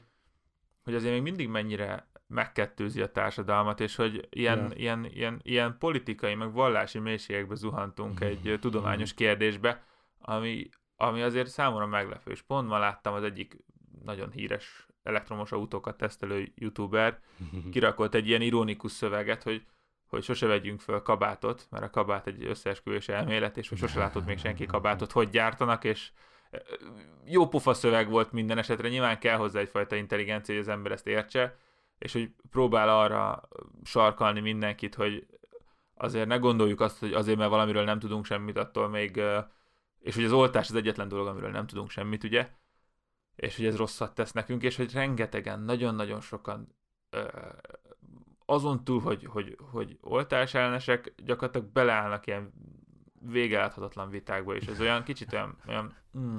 [0.85, 4.77] hogy azért még mindig mennyire megkettőzi a társadalmat, és hogy ilyen, Ja.
[4.77, 9.83] ilyen, ilyen, ilyen politikai, meg vallási mélységekbe zuhantunk egy tudományos kérdésbe,
[10.19, 12.31] ami, ami azért számomra meglepő.
[12.31, 13.57] És pont ma láttam az egyik
[14.05, 17.21] nagyon híres elektromos autókat tesztelő youtuber,
[17.73, 19.67] kirakott egy ilyen ironikus szöveget, hogy
[20.09, 24.27] hogy sose vegyünk föl kabátot, mert a kabát egy összeesküvés elmélet, és hogy sose látott
[24.27, 26.11] még senki kabátot, hogy gyártanak, és
[27.25, 31.07] jó pofa szöveg volt minden esetre, nyilván kell hozzá egyfajta intelligencia, hogy az ember ezt
[31.07, 31.57] értse,
[31.99, 33.49] és hogy próbál arra
[33.85, 35.27] sarkalni mindenkit, hogy
[35.95, 39.21] azért ne gondoljuk azt, hogy azért, mert valamiről nem tudunk semmit, attól még,
[39.99, 42.51] és hogy az oltás az egyetlen dolog, amiről nem tudunk semmit, ugye,
[43.37, 46.77] és hogy ez rosszat tesz nekünk, és hogy rengetegen, nagyon-nagyon sokan
[48.45, 52.53] azon túl, hogy, hogy, hogy oltás ellenesek, gyakorlatilag beleállnak ilyen
[53.21, 56.37] végeláthatatlan vitákba, és ez olyan kicsit olyan, olyan mm,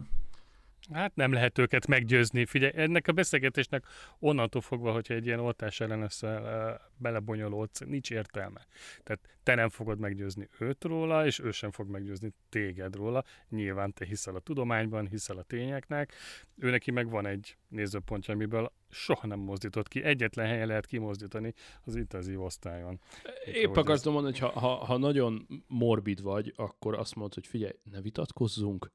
[0.93, 2.45] Hát nem lehet őket meggyőzni.
[2.45, 3.85] Figyelj, ennek a beszélgetésnek
[4.19, 8.65] onnantól fogva, hogyha egy ilyen oltás elleneszel belebonyolódsz, nincs értelme.
[9.03, 13.23] Tehát te nem fogod meggyőzni őt róla, és ő sem fog meggyőzni téged róla.
[13.49, 16.13] Nyilván te hiszel a tudományban, hiszel a tényeknek.
[16.57, 20.03] Ő neki meg van egy nézőpontja, amiből soha nem mozdított ki.
[20.03, 22.99] Egyetlen helyen lehet kimozdítani az intenzív osztályon.
[23.45, 27.73] Épp akartam mondani, hogy ha, ha, ha nagyon morbid vagy, akkor azt mondod, hogy figyelj,
[27.83, 28.91] ne vitatkozzunk,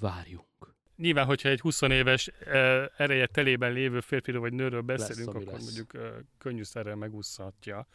[0.00, 0.67] várjunk
[0.98, 2.30] nyilván, hogyha egy 20 éves
[2.96, 5.64] ereje telében lévő férfiről vagy nőről beszélünk, lesz, akkor lesz.
[5.64, 7.86] mondjuk könnyűszerrel megúszhatja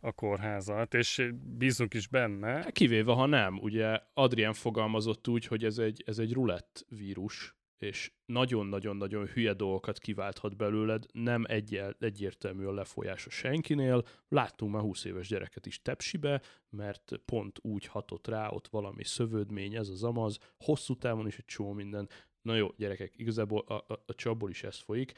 [0.00, 2.70] a kórházat, és bízunk is benne.
[2.70, 3.58] Kivéve, ha nem.
[3.58, 9.98] Ugye Adrián fogalmazott úgy, hogy ez egy, ez egy rulett vírus, és nagyon-nagyon-nagyon hülye dolgokat
[9.98, 14.04] kiválthat belőled, nem egyel, egyértelmű a lefolyása senkinél.
[14.28, 19.74] Láttunk már 20 éves gyereket is tepsibe, mert pont úgy hatott rá ott valami szövődmény,
[19.74, 22.08] ez az amaz, hosszú távon is egy csomó minden.
[22.42, 25.12] Na jó, gyerekek, igazából a, a, a csapból is ez folyik.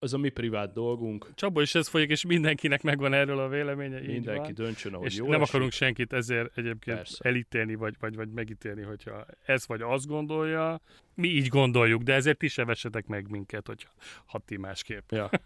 [0.00, 1.30] Az a mi privát dolgunk.
[1.34, 4.00] Csapból is ez folyik, és mindenkinek megvan erről a véleménye.
[4.00, 4.54] Mindenki van.
[4.54, 5.54] döntsön, ahogy és jó nem esik.
[5.54, 7.28] akarunk senkit ezért egyébként Persze.
[7.28, 10.80] elítélni, vagy, vagy, vagy megítélni, hogyha ez vagy azt gondolja.
[11.14, 13.90] Mi így gondoljuk, de ezért is vessetek meg minket, hogyha
[14.26, 15.10] ha ti másképp.
[15.10, 15.30] Ja.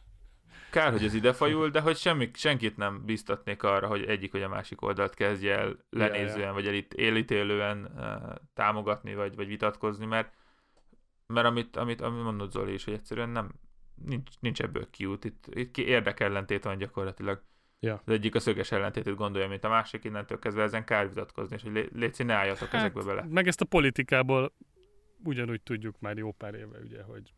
[0.70, 4.42] Kár, hogy ez ide fajul, de hogy semmi, senkit nem biztatnék arra, hogy egyik vagy
[4.42, 6.52] a másik oldalt kezdje el lenézően, ja, ja.
[6.52, 10.32] vagy elit, élítélően uh, támogatni, vagy, vagy vitatkozni, mert
[11.26, 13.50] mert amit, amit, amit mondod Zoli is, hogy egyszerűen nem,
[14.06, 15.24] nincs, nincs ebből kiút.
[15.24, 17.42] Itt, itt érdekellentét van gyakorlatilag.
[17.80, 18.02] Ja.
[18.04, 21.62] Az egyik a szöges ellentétét gondolja, mint a másik, innentől kezdve ezen kár vitatkozni, és
[21.62, 23.26] hogy légy ne álljatok hát, ezekbe bele.
[23.28, 24.52] Meg ezt a politikából
[25.24, 27.32] ugyanúgy tudjuk már jó pár éve, ugye, hogy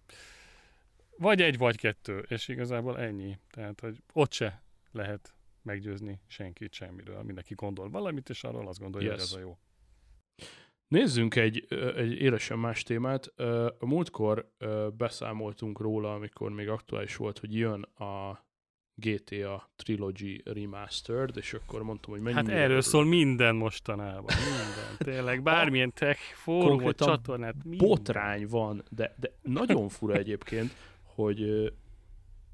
[1.18, 3.38] vagy egy, vagy kettő, és igazából ennyi.
[3.50, 7.22] Tehát, hogy ott se lehet meggyőzni senkit semmiről.
[7.22, 9.20] Mindenki gondol valamit, és arról azt gondolja, yes.
[9.20, 9.58] hogy ez a jó.
[10.88, 11.66] Nézzünk egy,
[11.96, 13.26] egy élesen más témát.
[13.78, 14.50] A múltkor
[14.96, 18.44] beszámoltunk róla, amikor még aktuális volt, hogy jön a
[18.94, 22.36] GTA Trilogy Remastered, és akkor mondtam, hogy mennyi...
[22.36, 22.80] Hát erről örül.
[22.80, 24.96] szól minden mostanában, minden.
[25.14, 27.88] Tényleg, bármilyen tech fórumot, csatornát, minden.
[27.88, 31.42] Botrány van, de, de nagyon fura egyébként, hogy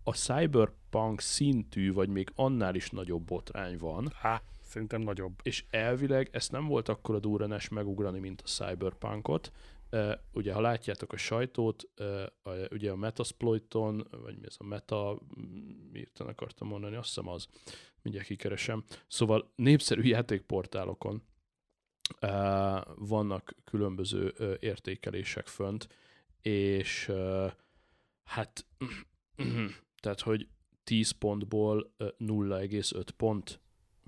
[0.05, 4.13] a Cyberpunk szintű, vagy még annál is nagyobb botrány van.
[4.21, 4.43] Há.
[4.71, 5.41] Szerintem nagyobb.
[5.43, 9.53] És elvileg ezt nem volt akkor a durranes megugrani, mint a Cyberpunkot.
[9.93, 14.65] Uh, ugye, ha látjátok a sajtót, uh, a, ugye a Metasploiton, vagy mi ez a
[14.65, 15.19] Meta,
[15.93, 17.49] miért akartam mondani, azt hiszem az,
[18.03, 18.85] mindjárt kikeresem.
[19.09, 21.23] Szóval népszerű játékportálokon
[22.21, 25.89] uh, vannak különböző uh, értékelések fönt,
[26.41, 27.53] és uh,
[28.25, 28.67] hát,
[30.03, 30.49] tehát, hogy
[30.85, 33.61] 10 pontból uh, 0,5 pont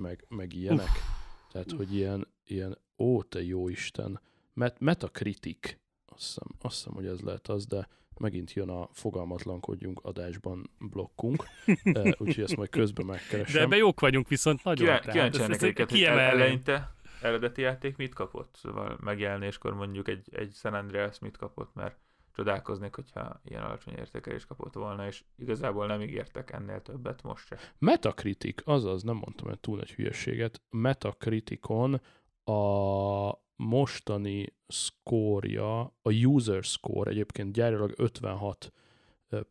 [0.02, 0.86] meg, meg ilyenek.
[0.86, 1.22] Uff.
[1.52, 4.20] Tehát, hogy ilyen, ilyen, ó, te jó Isten,
[4.52, 7.88] Met, Metacritic, azt hiszem, azt hiszem, hogy ez lehet az, de
[8.18, 11.44] megint jön a fogalmatlankodjunk adásban blokkunk,
[11.84, 13.54] uh, úgyhogy ezt majd közben megkeresem.
[13.54, 15.00] De ebben jók vagyunk viszont nagyon.
[15.00, 18.54] Kíváncsi ennek őket, hogy eleinte eredeti játék mit kapott?
[18.56, 21.96] Szóval megjelenéskor mondjuk egy, egy San Andreas mit kapott, mert
[22.32, 27.58] csodálkoznék, hogyha ilyen alacsony értékelést kapott volna, és igazából nem ígértek ennél többet most se.
[27.78, 32.00] Metacritic, azaz, nem mondtam egy túl nagy hülyeséget, Metacriticon
[32.44, 38.72] a mostani szkórja, a user score egyébként gyárilag 56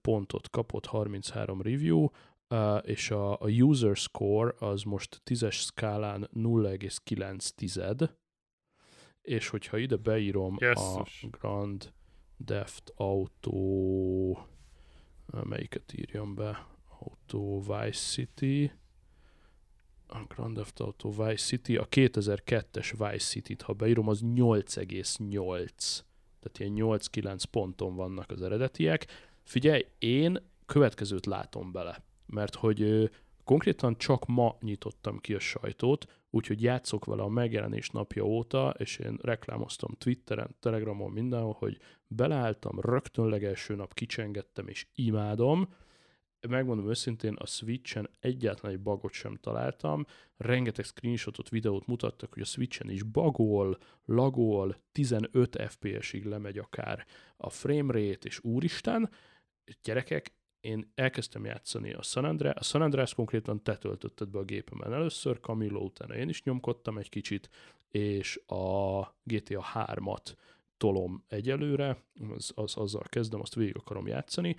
[0.01, 2.07] pontot kapott, 33 review,
[2.81, 8.09] és a, a user score az most 10-es skálán 0,9
[9.21, 11.23] és hogyha ide beírom Jesszus.
[11.23, 11.93] a Grand
[12.45, 13.51] Deft Auto,
[15.43, 16.67] melyiket írjam be,
[16.99, 18.71] Auto Vice City,
[20.07, 26.01] a Grand Theft Auto Vice City, a 2002-es Vice City-t, ha beírom, az 8,8.
[26.39, 29.05] Tehát ilyen 8-9 ponton vannak az eredetiek.
[29.43, 33.11] Figyelj, én következőt látom bele, mert hogy
[33.43, 38.97] konkrétan csak ma nyitottam ki a sajtót, úgyhogy játszok vele a megjelenés napja óta, és
[38.97, 41.77] én reklámoztam Twitteren, Telegramon, mindenhol, hogy
[42.07, 45.73] beleálltam, rögtön legelső nap kicsengettem, és imádom.
[46.49, 50.05] Megmondom őszintén, a Switchen egyáltalán egy bagot sem találtam.
[50.37, 57.05] Rengeteg screenshotot, videót mutattak, hogy a Switchen is bagol, lagol, 15 FPS-ig lemegy akár
[57.37, 59.09] a framerate, és úristen,
[59.83, 64.43] gyerekek, én elkezdtem játszani a San Andreas, a San Andreas konkrétan te töltötted be a
[64.43, 67.49] gépemen először, Camilo utána én is nyomkodtam egy kicsit,
[67.87, 70.35] és a GTA 3-at
[70.77, 72.03] tolom egyelőre,
[72.35, 74.55] az, az, azzal kezdem, azt végig akarom játszani.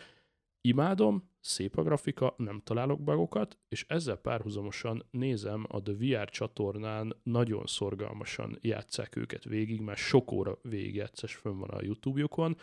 [0.61, 7.17] Imádom, szép a grafika, nem találok bugokat, és ezzel párhuzamosan nézem a The VR csatornán,
[7.23, 12.57] nagyon szorgalmasan játszák őket végig, mert sok óra végigjátszás fönn van a YouTube-jukon,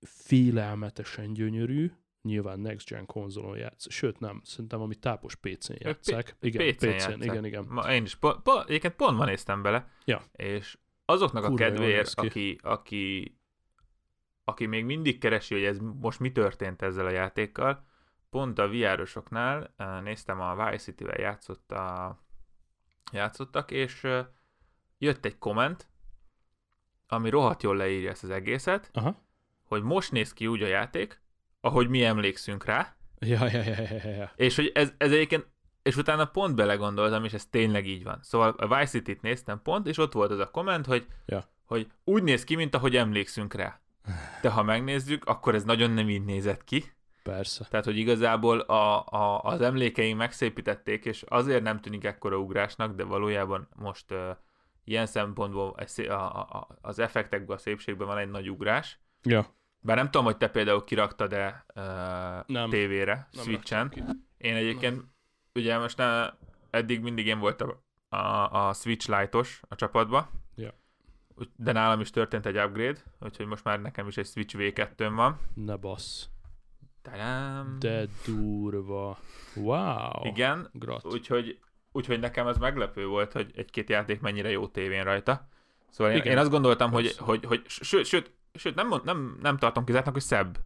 [0.00, 1.92] félelmetesen gyönyörű,
[2.28, 6.36] nyilván Next Gen konzolon játsz, sőt nem, szerintem ami tápos PC-n játszák.
[6.40, 7.24] Igen, PC-n játszák.
[7.24, 7.64] igen, igen.
[7.68, 10.22] Ma én is, po, po, egyébként pont ma néztem bele, Ja.
[10.32, 12.26] és azoknak Kurva a kedvéért, ki.
[12.26, 13.36] aki, aki,
[14.44, 17.86] aki még mindig keresi, hogy ez most mi történt ezzel a játékkal,
[18.30, 22.18] pont a VR-osoknál eh, néztem a Vice City-vel játszott a,
[23.12, 24.06] játszottak, és
[24.98, 25.88] jött egy komment,
[27.06, 29.22] ami rohadt jól leírja ezt az egészet, Aha.
[29.62, 31.20] hogy most néz ki úgy a játék,
[31.60, 35.46] ahogy mi emlékszünk rá, Ja, ja, ja, ja, ja, és hogy ez, ez egyébként,
[35.82, 38.18] és utána pont belegondoltam, és ez tényleg így van.
[38.22, 41.44] Szóval a Vice City-t néztem pont, és ott volt az a komment, hogy, Ja.
[41.64, 43.80] hogy úgy néz ki, mint ahogy emlékszünk rá.
[44.42, 46.84] De ha megnézzük, akkor ez nagyon nem így nézett ki.
[47.22, 47.66] Persze.
[47.70, 53.04] Tehát, hogy igazából a, a, az emlékeim megszépítették, és azért nem tűnik ekkora ugrásnak, de
[53.04, 54.18] valójában most uh,
[54.84, 59.00] ilyen szempontból a, a, a, az effektekben, a szépségben van egy nagy ugrás.
[59.22, 59.46] Ja.
[59.80, 61.82] Bár nem tudom, hogy te például kiraktad-e uh,
[62.46, 62.70] Nem.
[62.70, 63.92] tévére, Nem Switchen.
[64.38, 65.02] Én egyébként,
[65.54, 66.30] ugye most ne,
[66.70, 67.72] eddig mindig én voltam
[68.08, 68.16] a,
[68.66, 70.74] a Switch Lite-os a csapatba, Ja.
[71.56, 75.38] De nálam is történt egy upgrade, úgyhogy most már nekem is egy Switch V2-m van.
[75.54, 76.26] Ne bassz.
[77.02, 77.76] Tadám!
[77.78, 79.18] De durva.
[79.56, 80.24] Wow.
[80.26, 81.04] Igen, Grat.
[81.06, 81.58] úgyhogy,
[81.92, 85.48] úgyhogy nekem ez meglepő volt, hogy egy-két játék mennyire jó tévén rajta.
[85.90, 86.32] Szóval én, Igen.
[86.32, 90.22] én azt gondoltam, hogy, hogy, hogy sőt, sőt, sőt nem, nem, nem tartom kizártnak, hogy
[90.22, 90.58] szebb.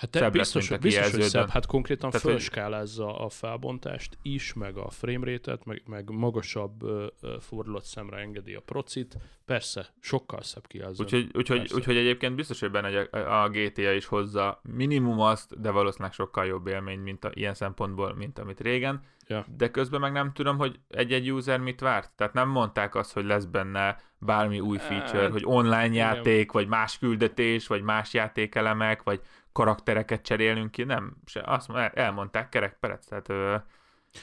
[0.00, 1.48] Hát te szebb lesz, biztos, a biztos hogy szebb.
[1.48, 7.06] Hát konkrétan Tehát, felskálázza a felbontást is, meg a framerate-et, meg, meg magasabb ö,
[7.40, 9.16] fordulatszámra engedi a procit.
[9.44, 11.04] Persze, sokkal szebb kijelző.
[11.04, 16.12] Úgyhogy, úgyhogy, úgyhogy egyébként biztos, hogy benne a GTA is hozza minimum azt, de valószínűleg
[16.12, 19.02] sokkal jobb élmény, mint a, ilyen szempontból, mint amit régen.
[19.26, 19.46] Ja.
[19.56, 22.12] De közben meg nem tudom, hogy egy-egy user mit várt.
[22.16, 26.68] Tehát nem mondták azt, hogy lesz benne bármi új feature, Hát, hogy online játék, vagy
[26.68, 29.20] más küldetés, vagy más játékelemek, vagy
[29.52, 30.82] karaktereket cserélünk ki.
[30.82, 33.06] Nem, se, azt el- elmondták kerekperec.
[33.06, 33.56] Tehát ö,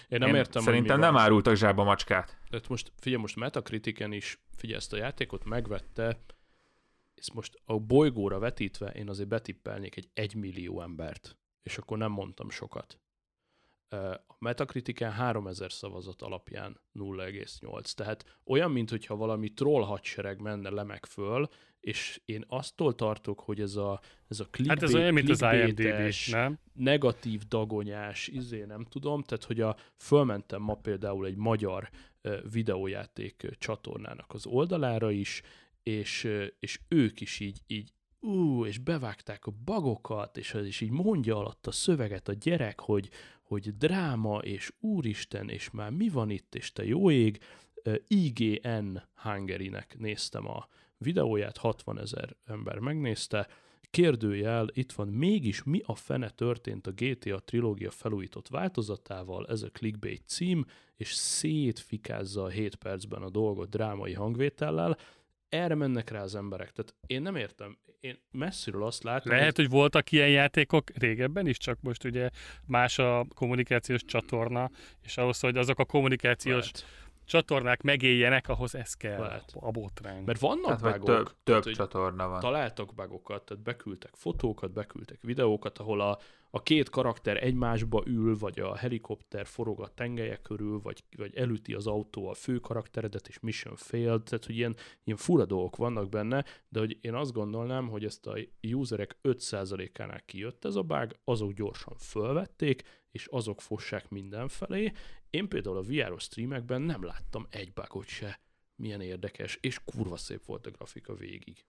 [0.10, 1.21] Én nem én értem, szerintem nem van.
[1.21, 2.38] árultak zsába macskát.
[2.49, 6.19] Tehát most figyelj, most Metacritiken is, figyelj, ezt a játékot megvette,
[7.15, 12.49] és most a bolygóra vetítve én azért betippelnék egy egymillió embert, és akkor nem mondtam
[12.49, 12.99] sokat.
[14.28, 17.93] A Metacritiken 3000 szavazat alapján 0,8.
[17.93, 23.76] Tehát olyan, mintha valami troll hadsereg menne lemek föl, és én attól tartok, hogy ez
[23.76, 26.60] a, ez a clickbait, Hát ez olyan, mint az IMDb, nem?
[26.73, 31.89] negatív dagonyás, izé nem tudom, tehát hogy a, fölmentem ma például egy magyar
[32.52, 35.41] videójáték csatornának az oldalára is,
[35.84, 41.38] és, és ők is így, így ú, és bevágták a bagokat, és, is így mondja
[41.38, 43.10] alatt a szöveget a gyerek, hogy,
[43.47, 47.39] hogy dráma, és úristen, és már mi van itt, és te jó ég,
[48.07, 53.47] IGN Hungary-nek néztem a videóját, 60 ezer ember megnézte,
[53.89, 59.69] kérdőjel, itt van, mégis mi a fene történt a GTA trilógia felújított változatával, ez a
[59.69, 64.97] clickbait cím, és szétfikázza a 7 percben a dolgot drámai hangvétellel,
[65.49, 66.71] erre mennek rá az emberek.
[66.71, 71.57] Tehát én nem értem, én messziről azt látom, Lehet, hogy voltak ilyen játékok régebben is,
[71.57, 72.29] csak most ugye
[72.65, 74.69] más a kommunikációs csatorna,
[75.01, 76.86] és ahhoz, hogy azok a kommunikációs lehet.
[77.27, 79.53] Csatornák megéljenek, ahhoz ez kell, Lehet.
[79.53, 80.23] a botrány.
[80.23, 82.39] Mert vannak Tehát, vagy bugok, több, több tehát, csatorna van.
[82.39, 88.59] találtak bugokat, tehát beküldtek fotókat, beküldtek videókat, ahol a, a két karakter egymásba ül, vagy
[88.59, 93.39] a helikopter forog a tengelye körül, vagy, vagy elüti az autó a fő karakteredet, és
[93.39, 97.87] mission failed, tehát hogy ilyen, ilyen fura dolgok vannak benne, de hogy én azt gondolnám,
[97.87, 104.09] hogy ezt a userek 5%-ánál kijött ez a bug, azok gyorsan fölvették, és azok fossák
[104.09, 104.91] mindenfelé.
[105.29, 108.39] Én például a VR-os streamekben nem láttam egy bugot se.
[108.75, 111.65] Milyen érdekes, és kurva szép volt a grafika végig.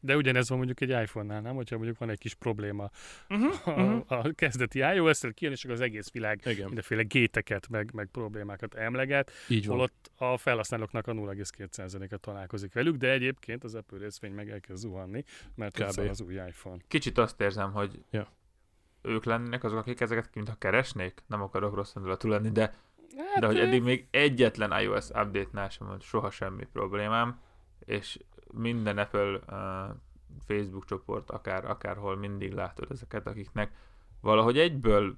[0.00, 1.54] De ugyanez van mondjuk egy iPhone-nál, nem?
[1.54, 2.90] Hogyha mondjuk van egy kis probléma
[3.28, 7.90] Uh-huh, a, a kezdeti iOS-tel kijön, és akkor az egész világ Igen, mindenféle géteket, meg,
[7.92, 9.76] meg problémákat emleget, így van.
[9.76, 15.24] holott a felhasználóknak a 0,2%-a találkozik velük, de egyébként az Apple részvény meg elkezd zuhanni,
[15.54, 15.98] mert Kb.
[15.98, 16.78] az új iPhone.
[16.88, 18.28] Kicsit azt érzem, hogy Ja.
[19.04, 21.22] Ők lennének azok, akik ezeket mintha keresnék.
[21.26, 22.74] Nem akarok rossz indulatú lenni, de,
[23.16, 27.40] Hát, de hogy eddig még egyetlen iOS update-nál sem volt soha semmi problémám,
[27.84, 28.18] és
[28.52, 29.96] minden Apple uh,
[30.46, 33.72] Facebook csoport, akár, akárhol mindig látod ezeket, akiknek
[34.20, 35.14] valahogy egyből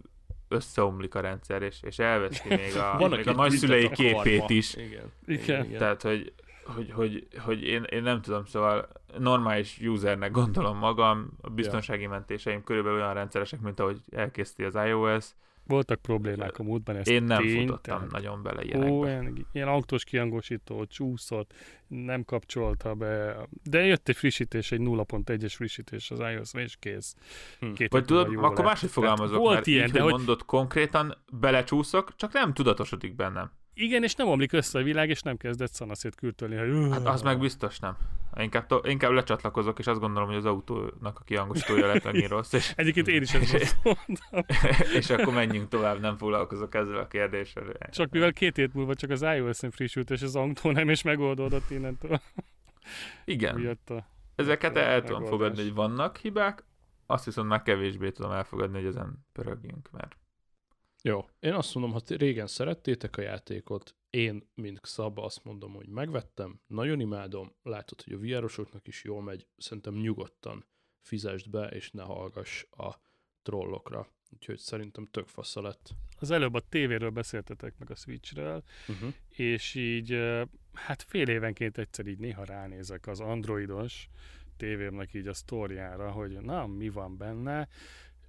[0.49, 4.75] összeomlik a rendszer, és, és elveszi még a, Van, még a nagyszülei képét is.
[4.75, 5.12] Igen.
[5.27, 5.68] Igen.
[5.70, 6.33] Tehát, hogy,
[6.67, 12.64] hogy, hogy, hogy én, én nem tudom, szóval normális usernek gondolom magam, a biztonsági mentéseim
[12.64, 15.27] körülbelül olyan rendszeresek, mint ahogy elkészíti az iOS,
[15.69, 19.07] Voltak problémák a múltban, ez Én nem tény, futottam tehát- nagyon bele Ó, ilyenekbe.
[19.09, 21.55] ilyen, ilyen autós kiangosító, csúszott,
[21.87, 27.14] nem kapcsolta be, de jött egy frissítés, egy 0.1-es frissítés az ios és kész.
[27.61, 27.73] Hm.
[27.73, 28.64] Két Vagy tudod, akkor lett.
[28.64, 33.14] máshogy fogalmazok, Volt mert ilyen, így, de hogy hogy mondod konkrétan, belecsúszok, csak nem tudatosodik
[33.17, 33.51] bennem.
[33.79, 37.22] Igen, és nem omlik össze a világ, és nem kezdett szanaszét kürtölni, hogy Hát az
[37.22, 37.97] meg biztos nem.
[38.37, 42.53] Inkább, to- inkább lecsatlakozok, és azt gondolom, hogy az autónak a kiangosítója lett megint rossz,
[42.53, 44.45] és, Egyébként én is ezt mondtam.
[44.99, 47.64] és akkor menjünk tovább, nem foglalkozok ezzel a kérdéssel.
[47.91, 51.70] Csak mivel két hét múlva csak az iOS-en frissült, és az autó nem, és megoldódott
[51.70, 52.20] innentől.
[53.24, 54.07] Igen, Jött a...
[54.35, 56.64] ezeket el tudom fogadni, hogy vannak hibák,
[57.07, 60.16] azt viszont már kevésbé tudom elfogadni, hogy ezen pörögjünk, mert
[61.07, 61.29] Jó.
[61.41, 66.61] Én azt mondom, ha régen szerettétek a játékot, én, mint Xab, azt mondom, hogy megvettem,
[66.67, 70.65] nagyon imádom, látod, hogy a VR-osoknak is jól megy, szerintem nyugodtan
[71.01, 73.01] fizesd be, és ne hallgass a
[73.43, 74.09] trollokra.
[74.31, 75.91] Úgyhogy szerintem tök fasza lett.
[76.19, 79.15] Az előbb a tévéről beszéltetek meg a Switchről, Uh-huh.
[79.29, 80.19] és így
[80.73, 84.09] hát fél évenként egyszer így néha ránézek az androidos
[84.57, 87.69] tévémnek így a sztoriára, hogy na, mi van benne,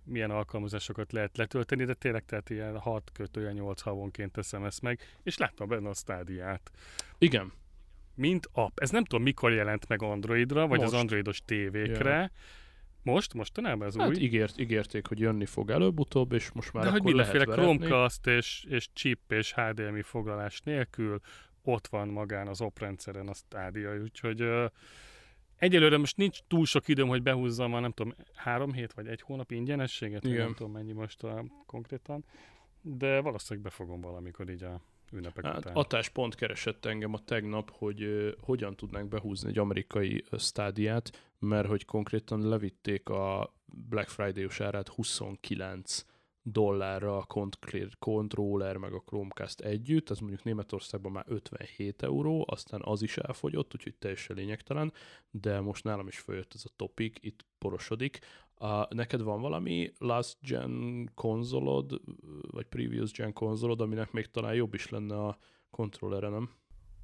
[0.07, 4.99] milyen alkalmazásokat lehet letölteni, de tényleg tehát ilyen 6 kötője 8 havonként teszem ezt meg,
[5.23, 6.71] és láttam benne a stádiát.
[7.17, 7.51] Igen.
[8.15, 8.79] Mint app.
[8.79, 10.93] Ez nem tudom, mikor jelent meg Androidra, vagy Most.
[10.93, 12.31] az androidos tévékre.
[13.03, 13.33] Most?
[13.33, 14.15] Mostanában ez Hát új?
[14.15, 17.59] ígért, ígérték, hogy jönni fog előbb-utóbb, és most már De hogy akkor mindenféle lehet.
[17.61, 21.19] Chromecast és, és chip és HDMI foglalás nélkül
[21.63, 24.65] ott van magán az oprendszeren a Stadia, úgyhogy ö,
[25.57, 29.21] egyelőre most nincs túl sok időm, hogy behúzzam a nem tudom, három hét vagy egy
[29.21, 30.37] hónap ingyenességet, Igen.
[30.37, 32.25] nem tudom mennyi most a, konkrétan,
[32.81, 34.81] de valószínűleg befogom valamikor így a
[35.11, 35.75] ünnepek Hát után.
[35.75, 41.33] Atás pont keresett engem a tegnap, hogy ö, hogyan tudnánk behúzni egy amerikai ö, stádiát,
[41.39, 46.05] mert hogy konkrétan levitték a Black Friday-os árát 29
[46.51, 47.27] dollárra a
[47.99, 53.73] controller meg a Chromecast együtt, ez mondjuk Németországban már 57 euró, aztán az is elfogyott,
[53.75, 54.93] úgyhogy teljesen lényegtelen,
[55.31, 58.19] de most nálam is följött ez a topic, itt porosodik.
[58.55, 62.01] A, neked van valami last gen konzolod,
[62.51, 65.37] vagy previous gen konzolod, aminek még talán jobb is lenne a
[65.69, 66.49] kontrollere, nem?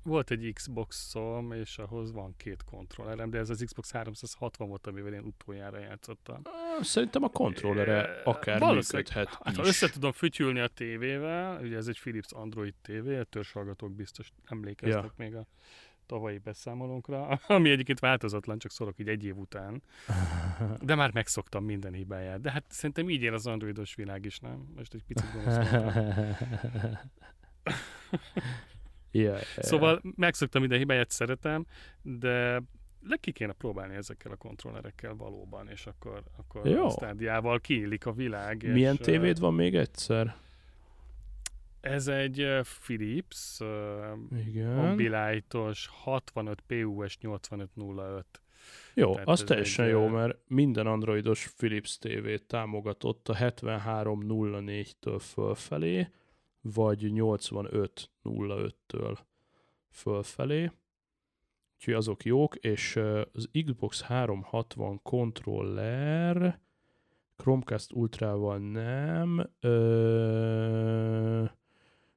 [0.03, 5.13] Volt egy Xbox-om, és ahhoz van két kontrollerem, de ez az Xbox 360 volt, amivel
[5.13, 6.41] én utoljára játszottam.
[6.81, 11.99] Szerintem a kontrollere akár működhet Hát, ha össze tudom fütyülni a tévével, ugye ez egy
[11.99, 15.13] Philips Android TV, a törzshallgatók biztos emlékeztek Ja.
[15.15, 15.45] még a
[16.05, 19.83] tavalyi beszámolónkra, ami egyébként változatlan, csak szólok így egy év után.
[20.81, 22.41] De már megszoktam minden hibáját.
[22.41, 24.73] De hát szerintem így él az androidos világ is, nem?
[24.75, 25.57] Most egy picit gonosz
[29.13, 29.33] mondtam.
[29.33, 31.65] yeah, Szóval megszoktam minden hibáját, szeretem,
[32.01, 32.61] de
[33.07, 36.85] le ki kéne próbálni ezekkel a kontrollerekkel valóban, és akkor, akkor Jó.
[36.85, 38.71] a stádiával kiillik a világ.
[38.71, 40.35] Milyen és, tévéd van még egyszer?
[41.81, 42.47] Ez egy
[42.85, 43.59] Philips
[44.47, 44.77] Igen.
[44.79, 48.25] Ambilight-os 65 PUS 8505.
[48.93, 56.07] Jó, Tehát az teljesen egy, jó, mert minden androidos Philips TV-t támogatott a 7304-től fölfelé,
[56.63, 59.17] vagy 8505-től
[59.89, 60.71] fölfelé.
[61.75, 62.95] Úgyhogy azok jók, és
[63.33, 66.61] az Xbox 360 controller
[67.35, 69.49] Chromecast Ultrával nem,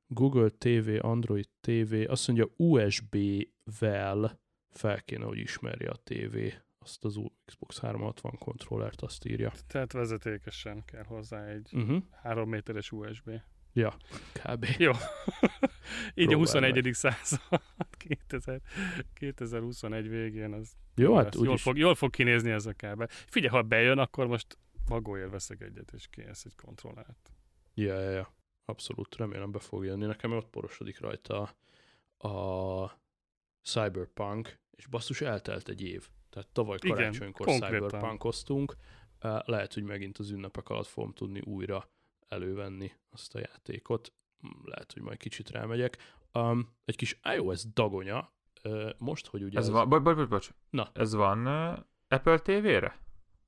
[0.06, 4.40] Google TV, Android TV, azt mondja USB-vel
[4.70, 6.36] fel kéne, hogy ismerje a TV
[6.86, 9.52] azt az új Xbox 360 kontrollert, azt írja.
[9.66, 12.02] Tehát vezetékesen kell hozzá egy Uh-huh.
[12.10, 13.30] 3 méteres USB.
[14.32, 14.66] Kb.
[14.78, 14.90] Jó.
[16.14, 16.94] Így a Próbáld 21.
[16.94, 17.40] század,
[18.28, 18.60] 2000,
[19.14, 21.44] 2021 végén az Jó, hát lesz.
[21.44, 23.06] jól, fog, jól fog kinézni ez a kábel.
[23.10, 24.58] Figyelj, ha bejön, akkor most
[24.88, 27.32] magóért veszek egyet, és kész egy kontrollert.
[27.74, 28.34] Ja, ja, ja.
[28.64, 30.06] Abszolút, remélem be fog jönni.
[30.06, 31.56] Nekem ott porosodik rajta
[32.18, 32.90] a
[33.62, 36.08] Cyberpunk, és basszus eltelt egy év.
[36.30, 37.46] Tehát tavaly karácsonykor.
[37.46, 38.76] Cyberpunkoztunk.
[39.44, 41.88] Lehet, hogy megint az ünnepek alatt fogom tudni újra
[42.28, 44.12] elővenni azt a játékot.
[44.46, 45.96] Mm, Lehet, hogy majd kicsit rámegyek.
[46.32, 48.32] Um, egy kis iOS dagonya,
[48.64, 50.50] uh, most, hogy ugye Ez az- van, bocs, bocs, bocs, bocs.
[50.70, 50.90] Na.
[50.92, 52.98] Ez van uh, Apple TV-re?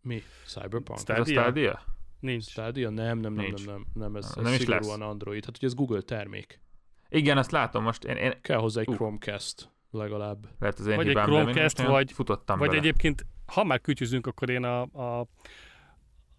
[0.00, 0.22] mi?
[0.46, 0.98] Cyberpunk?
[0.98, 1.22] Stadia?
[1.22, 1.82] Ez a Stadia?
[2.20, 2.44] Nincs.
[2.44, 2.90] Stadia?
[2.90, 3.66] Nem, nem, nem, Nincs.
[3.66, 5.08] nem, nem, nem, ez, Nem ez is szigorúan lesz.
[5.08, 5.44] Android.
[5.44, 6.60] Hát ugye ez Google termék.
[7.08, 8.04] Igen, azt látom most.
[8.04, 8.94] Én, én Kell hozzá egy Uh.
[8.94, 10.46] Chromecast legalább.
[10.58, 12.80] lehet az én Vagy egy hibám, még Chromecast, vagy- futottam Vagy bele.
[12.80, 15.26] egyébként, ha már kütyüzünk, akkor én a, a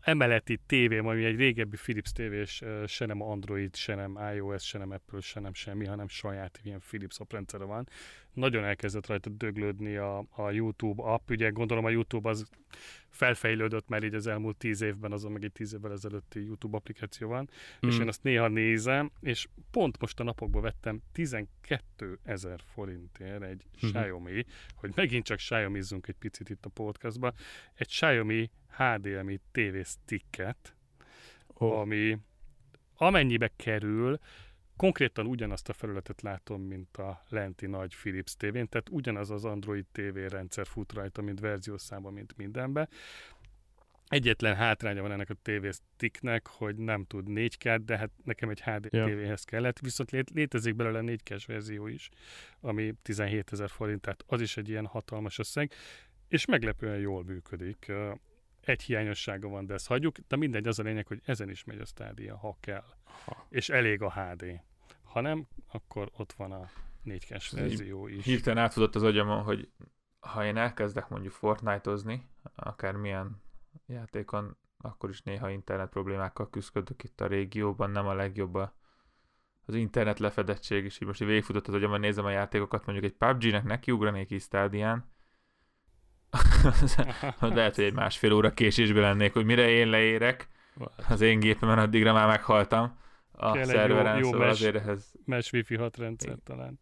[0.01, 4.91] emeleti tévém, ami egy régebbi Philips tévés, se nem Android, se nem iOS, se nem
[4.91, 7.87] Apple, se nem semmi, hanem saját ilyen Philips oprendszere van.
[8.33, 11.29] Nagyon elkezdett rajta döglődni a, a YouTube app.
[11.29, 12.49] Ugye gondolom a YouTube az
[13.09, 17.27] felfejlődött már így az elmúlt tíz évben, azon meg egy tíz évvel ezelőtti YouTube applikáció
[17.27, 17.49] van,
[17.85, 17.89] mm.
[17.89, 18.01] és Mm.
[18.01, 23.91] én azt néha nézem, és pont most a napokban vettem 12 ezer forintért egy Mhm.
[23.91, 24.45] Xiaomi,
[24.75, 27.33] hogy megint csak Xiaomi-zzunk egy picit itt a podcastban,
[27.73, 30.73] egy Xiaomi HDMI TV sticket,
[31.53, 31.79] Oh.
[31.79, 32.17] ami
[32.95, 34.19] amennyibe kerül,
[34.79, 39.85] konkrétan ugyanazt a felületet látom, mint a lenti nagy Philips tévén, tehát ugyanaz az Android
[39.91, 42.87] TV rendszer fut rajta, mint verziószámban, mint mindenbe.
[44.07, 48.61] Egyetlen hátránya van ennek a TV sticknek, hogy nem tud 4K, de hát nekem egy
[48.61, 49.05] HD Ja.
[49.05, 52.09] TV-hez kellett, viszont lé- létezik belőle 4K verzió is,
[52.59, 55.71] ami 17 ezer forint, tehát az is egy ilyen hatalmas összeg,
[56.27, 57.91] és meglepően jól működik.
[58.61, 61.79] Egy hiányossága van, de ezt hagyjuk, de mindegy, az a lényeg, hogy ezen is megy
[61.79, 62.85] a stádia, ha kell.
[63.03, 63.47] Ha.
[63.49, 64.67] És elég a HD.
[65.11, 66.69] Ha nem, akkor ott van a
[67.05, 68.23] 4K verzió is.
[68.23, 69.69] Hirtelen átfutott az agyamon, hogy
[70.19, 73.41] ha én elkezdek mondjuk Fortnite-ozni, akár milyen
[73.85, 78.75] játékon, akkor is néha internet problémákkal küzdök itt a régióban, nem a legjobb a,
[79.65, 83.17] az internet lefedettség, és így most így végigfutott az agyamon, nézem a játékokat, mondjuk egy
[83.17, 85.11] PUBG-nek nekiugranék így stádián,
[87.39, 90.49] lehet, hogy egy másfél óra késésben lennék, hogy mire én leérek,
[91.09, 92.97] az én gépemen addigra már meghaltam
[93.41, 96.79] a Kell egy jó- szerveren, jó szóval mes- azért ehhez Mesh Wi-Fi 6 rendszer talán.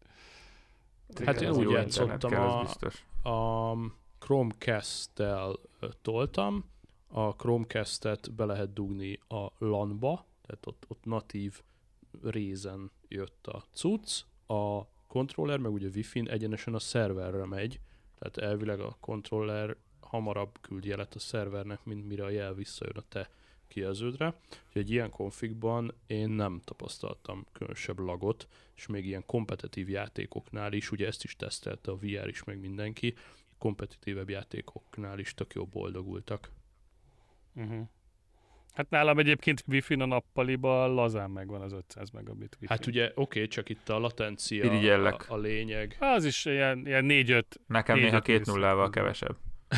[1.24, 3.04] Hát én úgy játszottam kell, a- biztos.
[3.22, 3.72] a
[4.18, 5.56] Chromecast-tel
[6.02, 6.64] toltam,
[7.08, 11.60] a Chromecast-et be lehet dugni a LAN-ba, tehát ott, ott natív
[12.22, 17.80] rézen jött a cucc, a controller meg ugye Wi-Fi-n egyenesen a szerverre megy,
[18.18, 23.02] tehát elvileg a controller hamarabb küld jelet a szervernek, mint mire a jel visszajön a
[23.08, 23.30] te
[23.68, 24.34] kijelződre.
[24.66, 30.90] Úgyhogy egy ilyen konfigban én nem tapasztaltam különösebb lagot, és még ilyen kompetitív játékoknál is,
[30.90, 33.14] ugye ezt is tesztelte a VR is, meg mindenki,
[33.58, 36.50] kompetitívebb játékoknál is tök jó boldogultak.
[37.54, 37.88] Uh-huh.
[38.78, 42.72] Hát nálam egyébként Wi-Fi-n a nappaliba lazán megvan az 500 megabit Wi-Fi.
[42.72, 45.30] Hát ugye oké, csak itt a latencia Irigyellek.
[45.30, 45.96] a, a lényeg.
[46.00, 49.36] Az is ilyen, ilyen 4-5 Nekem Négy néha öt két nullával kevesebb.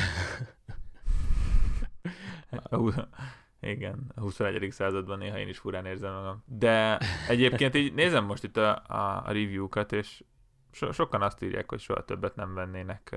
[3.60, 4.70] Igen, a 21.
[4.70, 6.44] században néha én is furán érzem magam.
[6.46, 6.98] De
[7.28, 10.24] egyébként így nézem most itt a, a, a review-kat, és
[10.72, 13.16] so, sokan azt írják, hogy soha többet nem vennének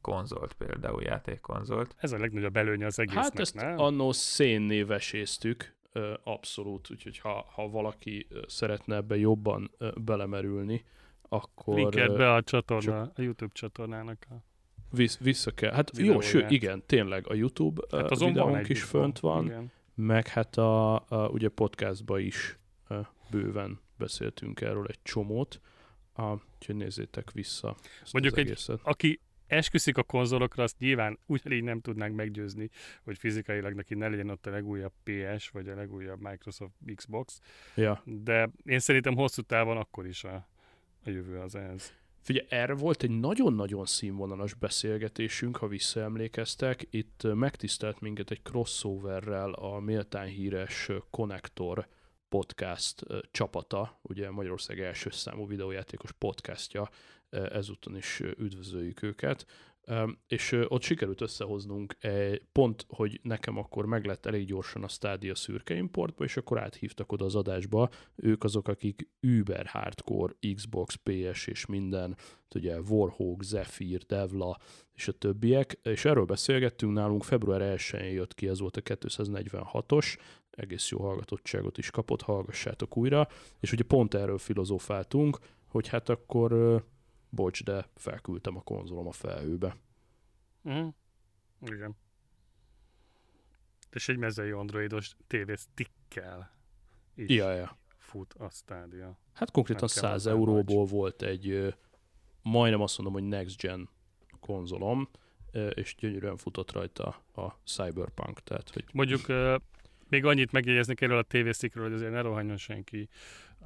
[0.00, 1.94] konzolt, például játékkonzolt.
[1.98, 3.78] Ez a legnagyobb előnye az egésznek, Hát ezt nem?
[3.78, 10.84] annó szénné veséztük, ö, abszolút, úgyhogy ha, ha valaki szeretne ebbe jobban belemerülni,
[11.28, 14.26] akkor Linked ö, be a csatorna, a YouTube csatornának.
[14.30, 14.34] A...
[14.94, 15.72] Vissz, vissza kell.
[15.72, 18.98] Hát jó, sőt, igen, tényleg a YouTube Hát azon videónk is info.
[18.98, 19.70] fönt van, Igen.
[19.94, 22.58] meg hát a, a ugye podcastba is
[23.30, 25.60] bőven beszéltünk erről egy csomót,
[26.14, 26.22] a,
[26.58, 27.76] úgyhogy nézzétek vissza
[28.12, 28.80] Mondjuk egy- egészet.
[28.82, 32.70] Aki esküszik a konzolokra, azt nyilván ugyanígy nem tudnánk meggyőzni,
[33.04, 37.40] hogy fizikailag neki ne legyen ott a legújabb PS, vagy a legújabb Microsoft Xbox,
[37.74, 38.02] Ja.
[38.04, 40.48] de én szerintem hosszú távon akkor is a,
[41.04, 41.92] a jövő az ez.
[42.24, 46.86] Figyelj, erre volt egy nagyon-nagyon színvonalas beszélgetésünk, ha visszaemlékeztek.
[46.90, 51.88] Itt megtisztelt minket egy crossoverrel a méltán híres Connector
[52.28, 56.90] podcast csapata, ugye Magyarország első számú videójátékos podcastja,
[57.30, 59.46] ezúton is üdvözöljük őket.
[60.26, 65.74] És ott sikerült összehoznunk egy pont, hogy nekem akkor meglett elég gyorsan a Stadia szürke
[65.74, 67.88] importba, és akkor áthívtak oda az adásba.
[68.16, 69.08] Ők azok, akik
[69.38, 72.16] Uber Hardcore, Xbox, PS és minden,
[72.54, 74.58] ugye Warhawk, Zephyr, Devla
[74.92, 80.16] és a többiek, és erről beszélgettünk nálunk, február 1-én jött ki, ez volt a 246-os,
[80.50, 83.28] egész jó hallgatottságot is kapott, hallgassátok újra,
[83.60, 86.82] és ugye pont erről filozofáltunk, hogy hát akkor
[87.34, 89.76] bocs, de felküldtem a konzolom a felhőbe.
[90.62, 90.94] Uh-huh.
[91.60, 91.96] Igen.
[93.90, 96.56] És egy mezei androidos TV stickkel
[97.14, 97.78] is Ja, ja.
[97.96, 99.18] fut a stádia.
[99.32, 101.74] Hát konkrétan Nem kell 100 hozzá euróból volt egy,
[102.42, 103.88] majdnem azt mondom, hogy next gen
[104.40, 105.08] konzolom,
[105.74, 109.26] és gyönyörűen futott rajta a Cyberpunk, tehát hogy Mondjuk
[110.08, 113.08] még annyit megjegyeznek erről a TV stickről, hogy azért ne rohanjon senki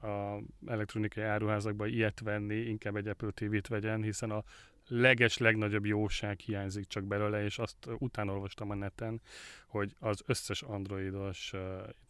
[0.02, 4.44] a elektronikai áruházakba ilyet venni, inkább egy Apple TV-t vegyen, hiszen a
[4.88, 9.20] leges, legnagyobb jóság hiányzik csak belőle, és azt utána olvastam a neten,
[9.66, 11.60] hogy az összes androidos uh,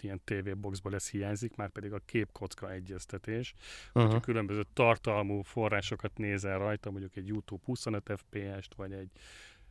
[0.00, 3.54] ilyen TV boxból ez hiányzik, már pedig a képkocka egyeztetés,
[3.86, 4.02] uh-huh.
[4.02, 9.10] hogyha különböző tartalmú forrásokat nézel rajta, mondjuk egy YouTube 25 FPS-t, vagy egy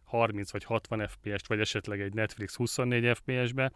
[0.04, 3.72] 30 vagy 60 FPS-t, vagy esetleg egy Netflix 24 FPS-be,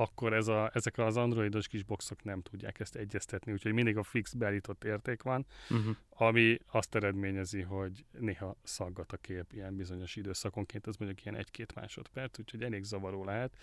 [0.00, 4.02] akkor ez a, ezek az androidos kis boxok nem tudják ezt egyeztetni, úgyhogy mindig a
[4.02, 5.96] fix beállított érték van, Uh-huh.
[6.08, 11.74] ami azt eredményezi, hogy néha szaggat a kép ilyen bizonyos időszakonként, ez mondjuk ilyen egy-két
[11.74, 13.56] másodperc, úgyhogy elég zavaró lehet.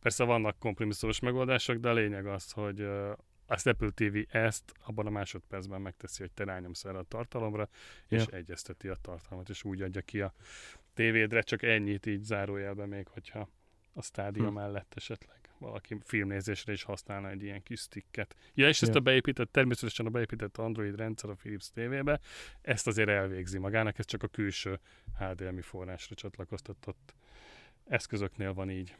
[0.00, 2.80] Persze vannak kompromisszumos megoldások, de a lényeg az, hogy
[3.46, 7.68] az Apple TV ezt abban a másodpercben megteszi, hogy te rányomsz erre a tartalomra,
[8.08, 8.36] és Ja.
[8.36, 10.32] egyezteti a tartalmat, és úgy adja ki a
[10.94, 13.48] tévédre, csak ennyit így zárójelben még, hogyha
[13.92, 14.54] a stádia Hm.
[14.54, 18.36] mellett esetleg valaki filmnézésre is használna egy ilyen kis sticket.
[18.54, 18.98] Ja, és ezt Ja.
[18.98, 22.20] a beépített, természetesen a beépített Android rendszer a Philips TV-be,
[22.62, 24.78] ezt azért elvégzi magának, ez csak a külső
[25.18, 27.14] HDMI forrásra csatlakoztatott
[27.84, 28.96] eszközöknél van így.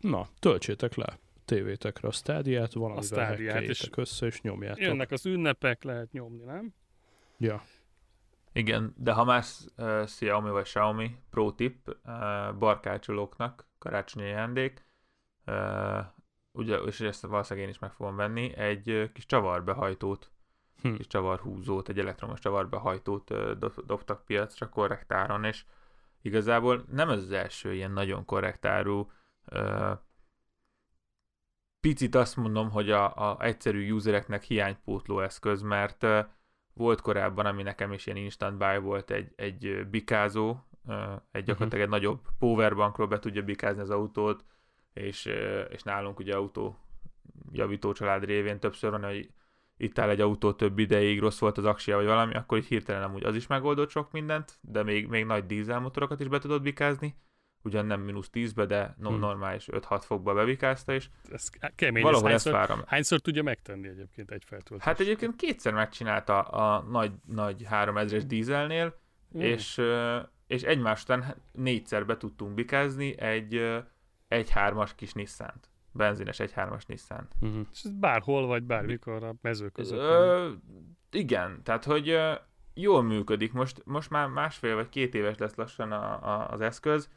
[0.00, 4.82] Na, töltsétek le tévétekre a stádiát, valamivel Stadiát, és- hekkeljétek össze, és nyomjátok.
[4.82, 6.74] Jönnek az ünnepek, lehet nyomni, nem?
[7.38, 7.62] Ja.
[8.52, 14.84] Igen, de ha más uh, Xiaomi vagy Xiaomi pro tip uh, barkácsolóknak karácsonyi ajándék, uh,
[16.52, 20.32] ugye, és ezt valószínűleg én is meg fogom venni, egy kis csavarbehajtót,
[20.84, 20.94] Hm.
[20.94, 25.64] kis csavarhúzót, egy elektromos csavarbehajtót dob, dobtak piacra korrektáron, és
[26.22, 29.10] igazából nem ez az első ilyen nagyon korrektáru
[29.52, 29.98] uh,
[31.80, 36.06] picit azt mondom, hogy a, a egyszerű usereknek hiánypótló eszköz, mert
[36.74, 40.56] volt korábban, ami nekem is ilyen instant buy volt, egy, egy bikázó,
[41.30, 44.44] egy gyakorlatilag egy nagyobb powerbankról be tudja bikázni az autót,
[44.94, 45.24] és,
[45.70, 46.78] és nálunk ugye autó
[47.52, 49.30] javító család révén többször van, hogy
[49.76, 53.02] itt áll egy autó több ideig, rossz volt az aksia, vagy valami, akkor így hirtelen
[53.02, 57.16] amúgy az is megoldott sok mindent, de még, még nagy dízelmotorokat is be tudod bikázni,
[57.62, 59.18] ugyan nem mínusz 10-be, de no, Hmm.
[59.18, 62.02] normális 5-6 fokba bebikázta, és Ez kemény.
[62.02, 62.82] valahol ez hányszor, várom.
[62.86, 64.84] hányszor tudja megtenni egyébként egy feltöltés?
[64.86, 69.02] Hát egyébként kétszer megcsinálta a nagy, nagy 3000-es dízelnél,
[69.36, 69.40] Mm.
[69.40, 69.80] és,
[70.46, 73.72] és egymás után négyszer be tudtunk bikázni egy,
[74.28, 75.68] ö, egy hármas kis Nissan-t.
[75.92, 77.28] Benzines egy hármas Nissan.
[77.40, 77.66] Uh-huh.
[77.72, 79.98] És ez bárhol vagy bármikor a mező között.
[79.98, 80.50] Ö,
[81.10, 82.32] igen, tehát hogy ö,
[82.74, 83.52] jól működik.
[83.52, 87.08] Most, most már másfél vagy két éves lesz lassan a, a, az eszköz.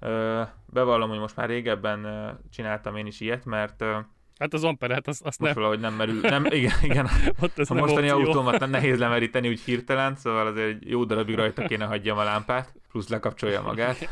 [0.00, 3.98] Ö, bevallom, hogy most már régebben ö, csináltam én is ilyet, mert ö,
[4.38, 6.20] Hát az amperát, azt, azt most nem, valahogy nem merül.
[6.20, 7.08] Nem, igen, igen,
[7.42, 8.26] ott ez a nem mostani opció.
[8.26, 12.22] autómat nem nehéz lemeríteni úgy hirtelen, szóval azért egy jó darabig rajta kéne hagyjam a
[12.22, 13.96] lámpát, plusz lekapcsolja magát.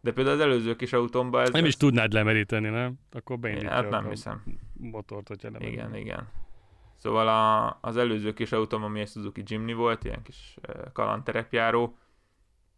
[0.00, 1.50] De például az előző kis autómban ez...
[1.50, 2.98] Nem is tudnád lemeríteni, nem?
[3.12, 4.42] Akkor beindítja Hát nem hiszem.
[4.72, 5.60] motort, hogyha nem.
[5.62, 6.28] Igen, igen.
[6.96, 10.56] Szóval a, az előző kis autóm, ami egy Suzuki Jimny volt, ilyen kis
[10.92, 11.96] kalandterepjáró,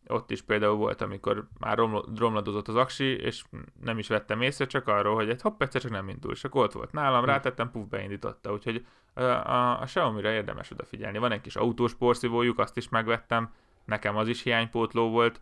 [0.07, 3.45] ott is például volt, amikor már romlo- romladozott az aksi, és
[3.83, 6.65] nem is vettem észre, csak arról, hogy egy hopp, egyszer csak nem indul, és akkor
[6.65, 11.19] ott volt nálam, rátettem, puf, beindította, úgyhogy a, a, a Xiaomi-ra érdemes odafigyelni.
[11.19, 13.53] Van egy kis autós porszívójuk, azt is megvettem,
[13.85, 15.41] nekem az is hiánypótló volt,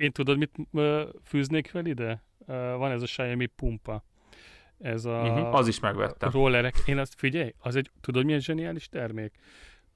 [0.00, 0.50] Én tudod, mit
[1.22, 2.22] fűznék fel ide?
[2.46, 4.04] Van ez a Xiaomi pumpa.
[4.78, 6.30] Ez a Mhm, az is megvettem.
[6.30, 6.74] rollerek.
[6.86, 9.34] Én azt figyelj, az egy, tudod milyen zseniális termék?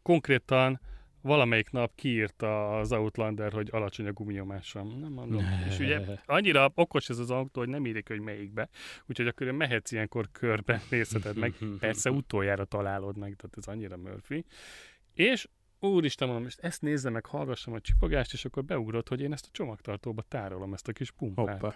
[0.03, 0.81] Konkrétan
[1.21, 4.99] valamelyik nap kiírta az Outlander, hogy alacsony a gumnyomásom.
[5.01, 5.45] Nem mondom.
[5.69, 8.69] És ugye annyira okos ez az autó, hogy nem írjuk, hogy melyikbe.
[9.07, 11.55] Úgyhogy akkor mehetsz ilyenkor körbe, nézheted meg.
[11.81, 14.45] Persze utoljára találod meg, tehát ez annyira Murphy.
[15.15, 15.49] És
[15.89, 19.47] úristen mondom, és ezt nézze meg, hallgassam a csipogást, és akkor beugrott, hogy én ezt
[19.47, 21.61] a csomagtartóba tárolom, ezt a kis pumpát.
[21.61, 21.75] Hoppá.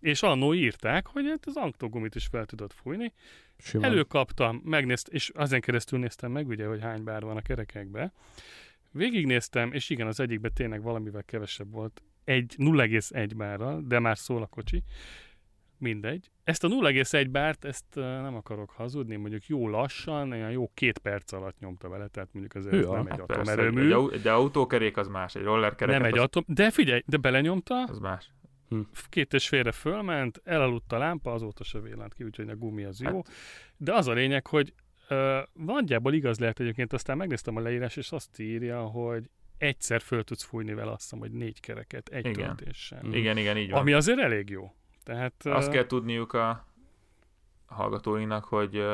[0.00, 3.12] És annó írták, hogy hát az anktógumit is fel tudod fújni.
[3.58, 3.90] Simán.
[3.90, 8.12] Előkaptam, megnéztem, és ezen keresztül néztem meg, ugye, hogy hány bár van a kerekekbe.
[8.90, 12.02] Végignéztem, és igen, az egyikben tényleg valamivel kevesebb volt.
[12.24, 14.82] Egy 0,1 bárral, de már szól a kocsi.
[15.78, 16.30] Mindegy.
[16.44, 21.32] Ezt a 0,1 bárt, ezt nem akarok hazudni, mondjuk jó lassan, olyan jó két perc
[21.32, 24.32] alatt nyomta vele, tehát mondjuk azért ez Hűha, nem egy Hát persze, atomerőmű, egy, de
[24.32, 28.32] autókerék az más, egy rollerkerék nem egy az, atom, de figyelj, de belenyomta, az más.
[29.08, 33.00] két és félre fölment, elaludt a lámpa, azóta se villant ki, úgyhogy a gumi az
[33.00, 33.14] jó.
[33.14, 33.28] Hát-
[33.76, 34.72] De az a lényeg, hogy
[35.10, 40.24] uh, nagyjából igaz lehet egyébként, aztán megnéztem a leírás, és azt írja, hogy egyszer föl
[40.24, 42.56] tudsz fújni vele azt hiszem, hogy négy kereket egy Igen.
[42.56, 43.04] töltéssel.
[43.12, 43.80] Igen, igen, így van.
[43.80, 44.72] Ami azért elég jó.
[45.08, 46.64] Tehát, Azt kell tudniuk a
[47.66, 48.84] hallgatóinknak, hogy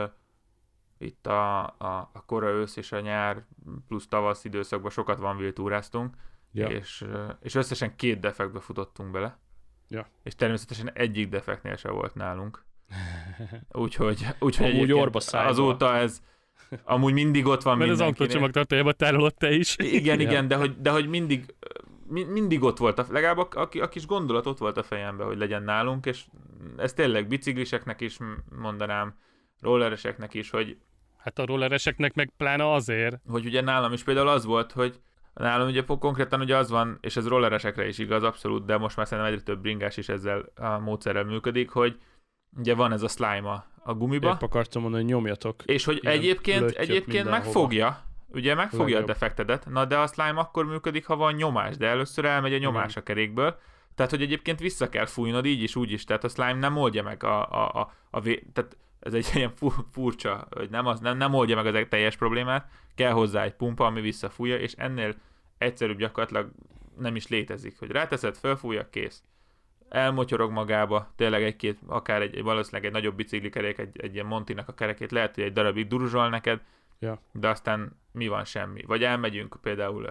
[0.99, 3.45] itt a, a, a kora ősz és a nyár
[3.89, 6.15] plusz tavasz időszakban sokat van viltúráztunk,
[6.53, 6.67] Ja.
[6.69, 7.05] és,
[7.41, 9.39] és összesen két defektbe futottunk bele.
[9.89, 10.07] Ja.
[10.23, 12.65] És természetesen egyik defektnél se volt nálunk.
[13.73, 15.49] Úgyhogy, úgyhogy Amúgy orba szájba.
[15.51, 16.23] azóta ez
[16.85, 18.27] amúgy mindig ott van mert az mindenkinél.
[18.27, 19.77] autócsomagtartójába tárolod te is.
[19.79, 20.27] Igen, Ja.
[20.29, 21.55] igen, de hogy, de hogy mindig,
[22.07, 25.27] mi, mindig ott volt, a, legalább a, a, a kis gondolat ott volt a fejemben,
[25.27, 26.25] hogy legyen nálunk, és
[26.77, 28.19] ez tényleg bicikliseknek is
[28.59, 29.15] mondanám,
[29.61, 30.77] rollereseknek is, hogy,
[31.17, 33.21] Hát a rollereseknek meg pláne azért.
[33.29, 35.01] hogy ugye nálam is például az volt, hogy
[35.35, 39.07] Nálam ugye konkrétan ugye az van, és ez rolleresekre is igaz abszolút, de most már
[39.07, 41.99] szerintem egyre több bringás is ezzel a módszerrel működik, hogy
[42.57, 45.63] ugye van ez a slime a, a gumiba, Épp akartam mondani, hogy nyomjatok.
[45.65, 47.45] és hogy egyébként, egyébként mindenhova.
[47.45, 51.87] megfogja, ugye megfogja a defektedet, na de a slime akkor működik, ha van nyomás, de
[51.87, 53.59] először elmegy a nyomás a kerékből,
[53.95, 57.03] tehát hogy egyébként vissza kell fújnod így is, úgy is, tehát a slime nem oldja
[57.03, 58.47] meg a, a, a, a vé...
[58.53, 62.17] tehát ez egy ilyen fu- furcsa, hogy nem, az, nem, nem oldja meg az teljes
[62.17, 65.15] problémát, kell hozzá egy pumpa, ami visszafújja, és ennél
[65.59, 66.51] egyszerűbb gyakorlatilag
[66.99, 69.23] nem is létezik, hogy ráteszed, felfújja, kész.
[69.89, 74.75] Elmotyorog magába, tényleg egy-két, akár egy, valószínűleg egy nagyobb biciklikerék, egy, egy ilyen Montinak a
[74.75, 76.61] kerekét lehet, hogy egy darabig duruzsol neked,
[76.99, 77.21] Ja.
[77.33, 78.83] de aztán mi van semmi.
[78.83, 80.09] Vagy elmegyünk például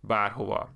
[0.00, 0.74] bárhova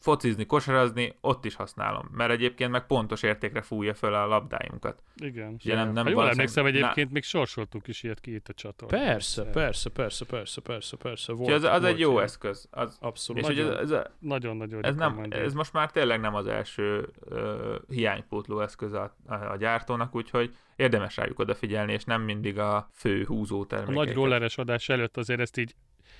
[0.00, 5.02] focizni, kosarazni, ott is használom, mert egyébként meg pontos értékre fújja föl a labdáinkat.
[5.16, 5.52] Igen.
[5.64, 8.52] Ugye nem- nem ha jól emlékszem, Na- egyébként még sorsoltunk is ilyet ki itt a
[8.52, 9.00] csatornán.
[9.04, 11.32] Persze, persze, persze, persze, persze, persze.
[11.32, 12.22] Volt, az, az volt egy jó ilyen.
[12.22, 12.68] eszköz.
[12.70, 13.42] Az, Abszolút.
[13.42, 17.08] és hogy ez, ez, a- Nagyon-nagyon ez, nem, ez most már tényleg nem az első
[17.30, 22.88] uh, hiánypótló eszköz a, a, a gyártónak, úgyhogy érdemes rájuk odafigyelni, és nem mindig a
[22.92, 24.04] fő húzó A termékeket.
[24.04, 25.74] nagy rolleres adás előtt azért ezt így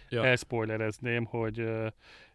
[0.08, 0.24] Ja.
[0.24, 1.86] elspoilerezném, hogy ö,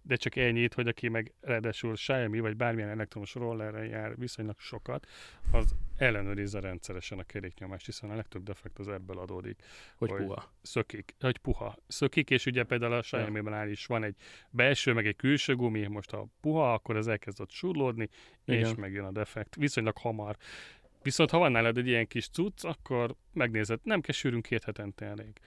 [0.02, 5.08] de csak ennyit, hogy aki meg ráadásul Xiaomi vagy bármilyen elektromos rollerrel jár viszonylag sokat,
[5.52, 9.62] az ellenőrizze rendszeresen a keréknyomást, hiszen a legtöbb defekt az ebből adódik.
[9.96, 10.54] Hogy hogy- puha.
[10.62, 11.76] Szökik, hogy puha.
[11.88, 14.16] Szökik, és ugye például a Xiaomi-ban is van egy
[14.50, 18.10] belső, meg egy külső gumi, most ha puha, akkor az elkezd ott surlódni,
[18.46, 18.76] és Igen.
[18.78, 19.56] megjön a defekt.
[19.56, 20.38] Viszonylag hamar.
[21.02, 25.06] Viszont ha van nálad egy ilyen kis cucc, akkor megnézed, nem kell sűrűn két hetente
[25.06, 25.40] elég.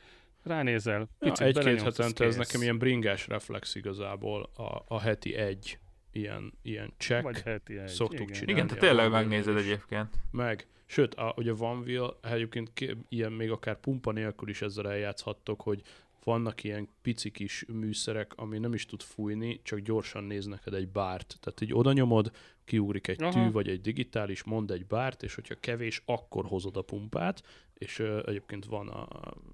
[0.43, 2.47] Ránézel, Ja, picit egy-két belenyomsz, az hetente ez kész.
[2.47, 5.79] nekem ilyen bringás reflex igazából, a, a heti egy
[6.13, 7.23] ilyen, ilyen check.
[7.23, 7.89] Vagy heti egy.
[7.89, 8.33] szoktuk igen.
[8.33, 8.53] csinálni.
[8.53, 9.63] Igen, te tényleg megnézed is.
[9.65, 10.09] egyébként.
[10.31, 14.91] Meg, sőt, a, ugye Van Wheel, egyébként ki- ilyen még akár pumpa nélkül is ezzel
[14.91, 15.83] eljátszhattok, hogy
[16.25, 20.89] vannak ilyen pici kis műszerek, ami nem is tud fújni, csak gyorsan néz neked egy
[20.89, 21.37] bárt.
[21.41, 22.31] Tehát így oda nyomod,
[22.65, 23.33] kiugrik egy Aha.
[23.33, 27.43] tű, vagy egy digitális, mond egy bárt, és hogyha kevés, akkor hozod a pumpát,
[27.75, 29.09] és ö, egyébként van a...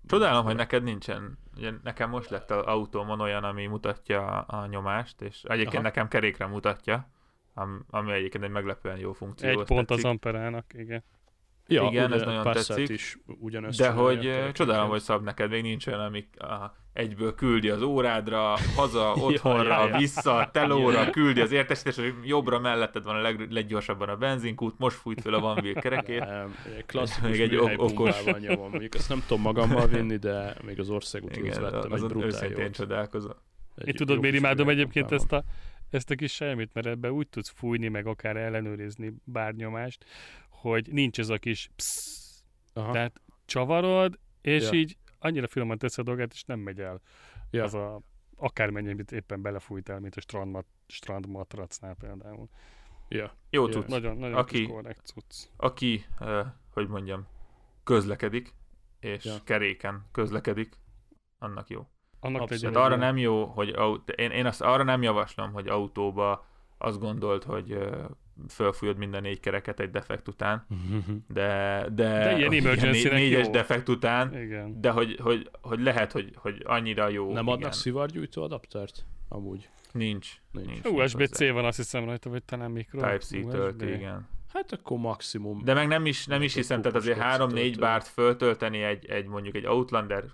[0.06, 1.38] Csodálom, hogy neked nincsen.
[1.56, 5.82] Ugye nekem most lett az autómon olyan, ami mutatja a, nyomást, és egyébként Aha.
[5.82, 7.10] nekem kerékre mutatja,
[7.54, 9.48] am- ami egyébként egy meglepően jó funkció.
[9.48, 10.04] Egy pont az tetszik.
[10.04, 11.04] amperának, igen.
[11.70, 12.88] Ja, Igen, ugye ez nagyon Passat tetszik.
[12.96, 14.54] is ugyanezt De hogy ö, kerekenként.
[14.56, 19.78] csodálom, hogy szab neked még nincs olyan, ami a, egyből küldi az órádra, haza, otthonra,
[19.82, 19.96] ja, ja.
[19.96, 24.96] vissza, telóra, küldi az értesítés, hogy jobbra melletted van a leg, leggyorsabban a benzinkút, most
[24.96, 26.22] fújt fel a Van Wheel kerekét.
[26.76, 28.70] Egy klasszikus Még egy egy ok- okos- nyomom.
[28.70, 32.28] Mondjuk ezt nem tudom magammal vinni, de még az országúton Igen, vettem egy azon brutál
[32.28, 32.74] őszintén jót.
[32.74, 33.34] csodálkozom.
[33.76, 35.44] Egy Én tudod, miért imádom egyébként ezt a,
[35.90, 40.04] ezt a kis semmit, mert ebbe úgy tudsz fújni, meg akár ellenőrizni bárnyomást,
[40.61, 42.92] hogy nincs ez a kis psz, Aha.
[42.92, 44.78] tehát csavarod, és Ja.
[44.78, 47.00] így annyira finoman tesz a dolgát, és nem megy el
[47.50, 47.64] Ja.
[47.64, 48.00] az a
[48.36, 52.48] akármennyi, amit éppen belefújtál, mint a strandmat, strandmatracnál például.
[53.09, 53.32] Ja.
[53.50, 53.72] Jó Ja.
[53.72, 53.86] cucc.
[53.88, 55.48] Nagyon, nagyon Aki- korrekt cucc.
[55.56, 57.26] Aki, uh, hogy mondjam,
[57.84, 58.54] közlekedik,
[59.00, 59.34] és Ja.
[59.44, 60.74] keréken közlekedik,
[61.38, 61.86] annak jó.
[62.20, 62.76] Annak Abszolút.
[62.76, 66.46] arra nem jó, hogy aut- én, én azt arra nem javaslom, hogy autóba
[66.78, 68.04] azt gondolt, hogy uh,
[68.49, 70.66] fölfújod minden négy kereket egy defekt után,
[71.28, 72.51] de, de, De ilyen
[72.91, 73.51] négy- négyes jó.
[73.53, 74.80] defekt után, Igen.
[74.80, 77.32] de hogy, hogy, hogy lehet, hogy, hogy annyira jó.
[77.32, 77.55] Nem igen.
[77.55, 79.05] adnak szivargyújtó adaptert?
[79.28, 79.68] Amúgy.
[79.93, 80.28] Nincs.
[80.51, 80.66] Nincs.
[80.82, 82.99] nincs USB-C van azt hiszem rajta, vagy talán mikro.
[83.01, 84.28] Type-C töltő, igen.
[84.53, 85.64] Hát akkor maximum.
[85.64, 87.80] De meg nem is, nem is hiszem, tehát azért okos 3-4 töltő.
[87.80, 90.24] bárt föltölteni egy, egy mondjuk egy Outlander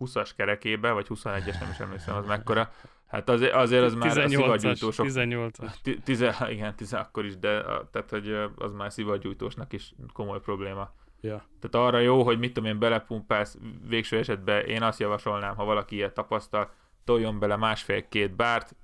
[0.00, 2.72] 20-as kerekébe, vagy 21-es, nem is emlékszem, az mekkora.
[3.06, 5.72] Hát azért, azért az már a 18-as, szivargyújtósok 18-as.
[5.82, 10.90] Ti- Tize, igen, tize akkor is, de tehát, hogy az már szivargyújtósnak is komoly probléma.
[11.20, 11.44] Ja.
[11.60, 15.94] Tehát arra jó, hogy mit tudom én, belepumpálsz végső esetben, én azt javasolnám, ha valaki
[15.94, 16.70] ilyet tapasztal,
[17.04, 18.74] toljon bele másfél-két bárt,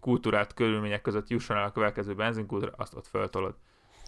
[0.00, 3.54] kultúrát körülmények között jusson el a következő benzinkútra, azt ott föltolod.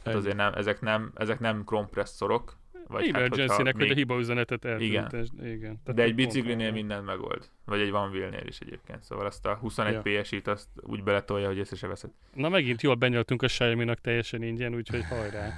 [0.04, 3.96] Hát azért nem, ezek nem, ezek nem kompresszorok, vagy hát, hogyha Emergency-nek, hogy a még,
[3.96, 5.02] hiba üzenetet Igen.
[5.02, 5.32] eltűntest.
[5.42, 5.60] Igen.
[5.60, 6.74] Tehát de egy biciklinél van.
[6.74, 7.48] mindent megold.
[7.64, 9.02] Vagy egy Van Wheel-nél is egyébként.
[9.02, 10.20] Szóval azt a 21 Ja.
[10.20, 12.10] PS-it azt úgy beletolja, hogy észre se veszed.
[12.34, 15.52] Na megint jól benyaltunk a xiaomi teljesen ingyen, úgyhogy hajrá.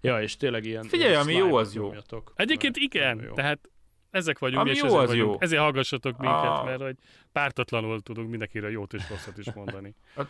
[0.00, 0.82] ja, és tényleg ilyen...
[0.84, 1.82] Figyelj, ilyen ami jó, az jó.
[1.84, 2.32] nyomjatok.
[2.36, 3.32] Egyébként igen, jó.
[3.32, 3.70] tehát
[4.10, 5.32] ezek vagyunk, Ami és jó, az vagyunk.
[5.32, 5.36] jó.
[5.40, 6.96] Ezért hallgassatok minket, A- mert hogy
[7.32, 9.94] pártatlanul tudunk mindenkire jót és rosszat is mondani.
[10.16, 10.22] A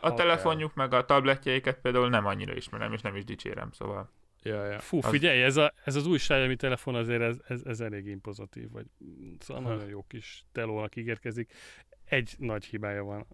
[0.00, 4.10] Ha telefonjuk meg a tabletjeiket például nem annyira ismerem, és nem is dicsérem, szóval.
[4.42, 4.78] Ja, ja.
[4.78, 8.06] Fú, Az- figyelj, ez, a, ez az új Xiaomi telefon azért ez, ez, ez elég
[8.06, 8.86] impozatív, vagy
[9.38, 11.52] szóval nagyon jó kis telónak ígérkezik.
[12.04, 13.26] Egy nagy hibája van,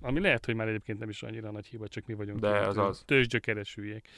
[0.00, 2.64] ami lehet, hogy már egyébként nem is annyira nagy hiba, csak mi vagyunk De ilyen
[2.64, 3.02] az az.
[3.06, 4.08] tőzsgyökeres hülyék.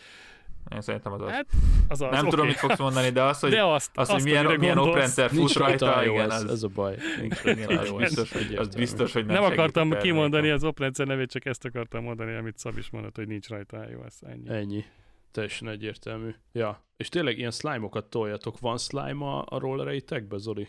[0.75, 1.31] Én szerintem az az.
[1.31, 1.47] Hát,
[1.89, 2.29] az az, nem oké.
[2.29, 4.75] tudom, mit fogsz mondani, de az, hogy, De azt, az, azt hogy milyen, amire milyen
[4.75, 4.95] gondolsz.
[4.97, 6.97] oprendszer fut Nincs rajta igen, az, ez a baj.
[7.21, 11.45] Nincs igen, biztos, hogy, az biztos, hogy nem, Nem, akartam kimondani az oprendszer nevét, csak
[11.45, 14.14] ezt akartam mondani, amit Szabis mondott, hogy nincs rajta iOS.
[14.21, 14.49] Ennyi.
[14.49, 14.85] Ennyi.
[15.31, 16.35] Teljesen egyértelmű.
[16.53, 16.83] Ja.
[16.97, 18.59] És tényleg ilyen slime-okat toljatok.
[18.59, 20.68] Van slime a, a rollereitekbe, Zoli?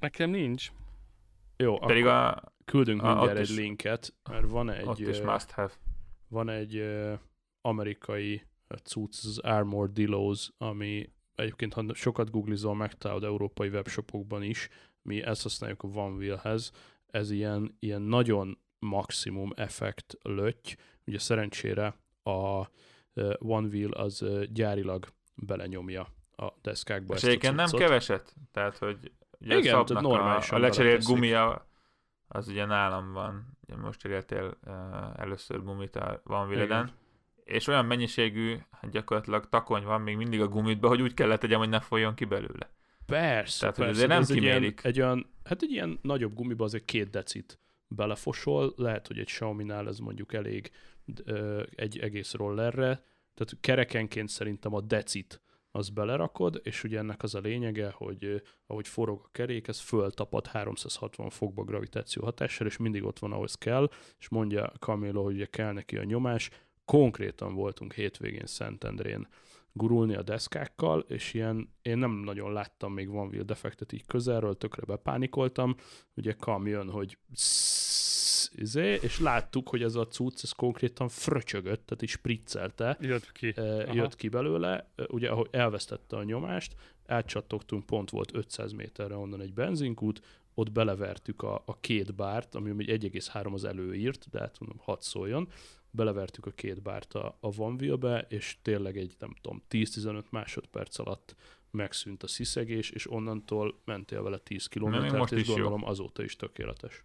[0.00, 0.70] Nekem nincs.
[1.56, 5.20] Jó, Pedig akkor a, küldünk a- mindjárt egy is- linket, mert van egy, ott is
[5.20, 5.72] must have.
[6.28, 7.14] van egy ö,
[7.60, 8.42] amerikai
[8.82, 14.68] cucc, az Armored Dillos, ami egyébként, ha sokat googlizol, megtalálod európai webshopokban is,
[15.02, 16.70] mi ezt használjuk a OneWheel-hez,
[17.06, 20.76] ez ilyen, ilyen nagyon maximum effekt löty,
[21.06, 22.68] ugye szerencsére a
[23.14, 26.06] ö, OneWheel az gyárilag belenyomja
[26.36, 28.34] a deszkákba És a egyébként nem keveset?
[28.52, 31.14] Tehát, hogy ugye Igen, tehát a, normálisan a lecserélt beleteszik.
[31.14, 31.68] gumia,
[32.28, 33.58] az ugye nálam van.
[33.66, 34.74] Ugye most cseréltél uh,
[35.16, 36.90] először gumit a Van Willeden.
[37.44, 41.58] És olyan mennyiségű, hát gyakorlatilag takony van még mindig a gumitba, hogy úgy kellett tegyem,
[41.58, 42.70] hogy ne folyjon ki belőle.
[43.06, 44.84] Persze, Tehát, persze, azért nem ez egy ilyen, kimérik.
[44.84, 49.88] egy olyan, hát egy ilyen nagyobb gumiba azért két decit belefosol, lehet, hogy egy Xiaomi-nál
[49.88, 50.70] ez mondjuk elég
[51.74, 53.02] egy egész rollerre,
[53.34, 58.88] tehát kerekenként szerintem a decit az belerakod, és ugye ennek az a lényege, hogy ahogy
[58.88, 63.90] forog a kerék, ez föltapad 360 fokba gravitáció hatással, és mindig ott van, ahhoz kell,
[64.18, 66.50] és mondja Camilo, hogy ugye kell neki a nyomás.
[66.84, 69.28] Konkrétan voltunk hétvégén Szentendrén
[69.72, 74.82] gurulni a deszkákkal, és ilyen, én nem nagyon láttam még Van defektet így közelről, tökre
[74.86, 75.74] bepánikoltam,
[76.16, 77.18] ugye kam jön, hogy
[78.54, 83.52] izé, és láttuk, hogy ez a cucc, ez konkrétan fröcsögött, tehát is spriccelte, Jött ki.
[83.56, 83.94] eh, Aha.
[83.94, 86.74] jött ki belőle, Eh, ugye ahogy elvesztette a nyomást,
[87.06, 90.20] átcsattogtunk, pont volt 500 méterre onnan egy benzinkút,
[90.54, 95.00] ott belevertük a, a két bárt, ami ugye 1,3 az előírt, de hát mondom, hadd
[95.00, 95.48] szóljon,
[95.90, 100.98] belevertük a két bárt a, a Van Wheel-be, és tényleg egy, nem tudom, 10-15 másodperc
[100.98, 101.34] alatt
[101.70, 105.54] megszűnt a sziszegés, és onnantól mentél vele 10 kilométert, és is jó.
[105.54, 107.04] gondolom azóta is tökéletes.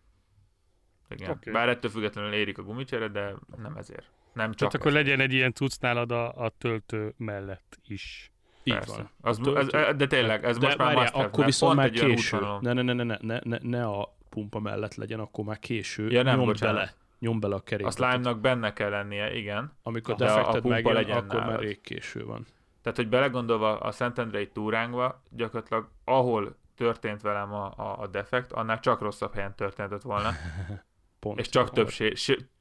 [1.09, 1.29] Igen.
[1.29, 1.53] Okay.
[1.53, 4.05] Bár ettől függetlenül érik a gumicsere, de nem ezért.
[4.33, 4.93] Nem csak Tehát akkor ez.
[4.93, 8.31] legyen egy ilyen cucc nálad a, a töltő mellett is.
[8.63, 8.95] Így Persze.
[8.95, 9.09] van.
[9.21, 12.07] Az, Töltő- ez, de tényleg, ez De most már have, akkor mert viszont pont már
[12.07, 12.39] késő.
[12.61, 16.09] Ne, ne, ne, ne, ne, ne, ne, ne a pumpa mellett legyen, akkor már késő.
[16.09, 16.75] Ja, nem, nyom bocsánat.
[16.75, 16.93] bele.
[17.19, 17.91] Nyom bele a A kerékbe.
[17.91, 19.71] slime-nak benne kell lennie, igen.
[19.83, 21.61] Amikor de a defekted pumpa megjön, legyen akkor már nálad.
[21.61, 22.45] rég késő van.
[22.81, 28.79] Tehát, hogy belegondolva a Szentendrei túránkba, gyakorlatilag ahol történt velem a, a, a defekt, annál
[28.79, 30.29] csak rosszabb helyen történhetett volna,
[31.25, 31.39] Pont.
[31.39, 32.13] és csak több, sé,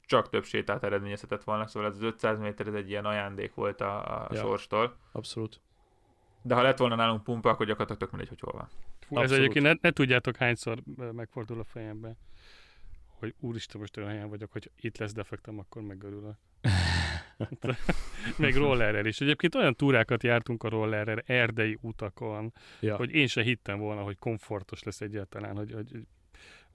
[0.05, 3.81] csak több sétát eredményezhetett volna, szóval ez az 500 méter ez egy ilyen ajándék volt
[3.81, 4.39] a, a Ja.
[4.39, 4.97] sorstól.
[5.11, 5.61] Abszolút.
[6.41, 8.67] De ha lett volna nálunk pumpa, akkor gyakorlatilag tök mindegy, hogy hol van.
[8.99, 10.77] Fú, ez egyébként ne, ne tudjátok hányszor
[11.11, 12.15] megfordul a fejembe,
[13.19, 16.35] hogy úristen, most olyan helyen vagyok, hogy itt lesz defektem, akkor megörülök.
[18.37, 19.21] Meg rollerrel is.
[19.21, 22.95] Egyébként olyan túrákat jártunk a rollerrel, erdei utakon, Ja.
[22.95, 26.05] hogy én se hittem volna, hogy komfortos lesz egyáltalán, hogy, hogy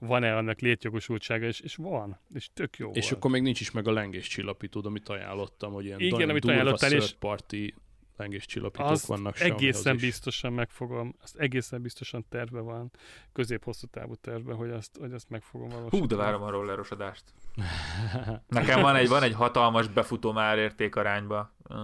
[0.07, 3.15] van-e annak létjogosultsága, és, és van, és tök jó És volt.
[3.15, 6.91] akkor még nincs is meg a lengés csillapítód, amit ajánlottam, hogy ilyen Igen, amit ajánlottál,
[6.91, 7.73] és- party
[8.17, 10.01] lengés csillapítók azt vannak Xiaomihoz egészen is.
[10.01, 12.91] biztosan megfogom, azt egészen biztosan terve van,
[13.33, 16.01] közép-hosszú távú terve, hogy azt, hogy azt meg fogom valósítani.
[16.01, 17.23] Hú, de várom a rollerosodást.
[18.47, 21.51] Nekem van egy, van egy hatalmas befutó már értékarányba.
[21.69, 21.77] Uh,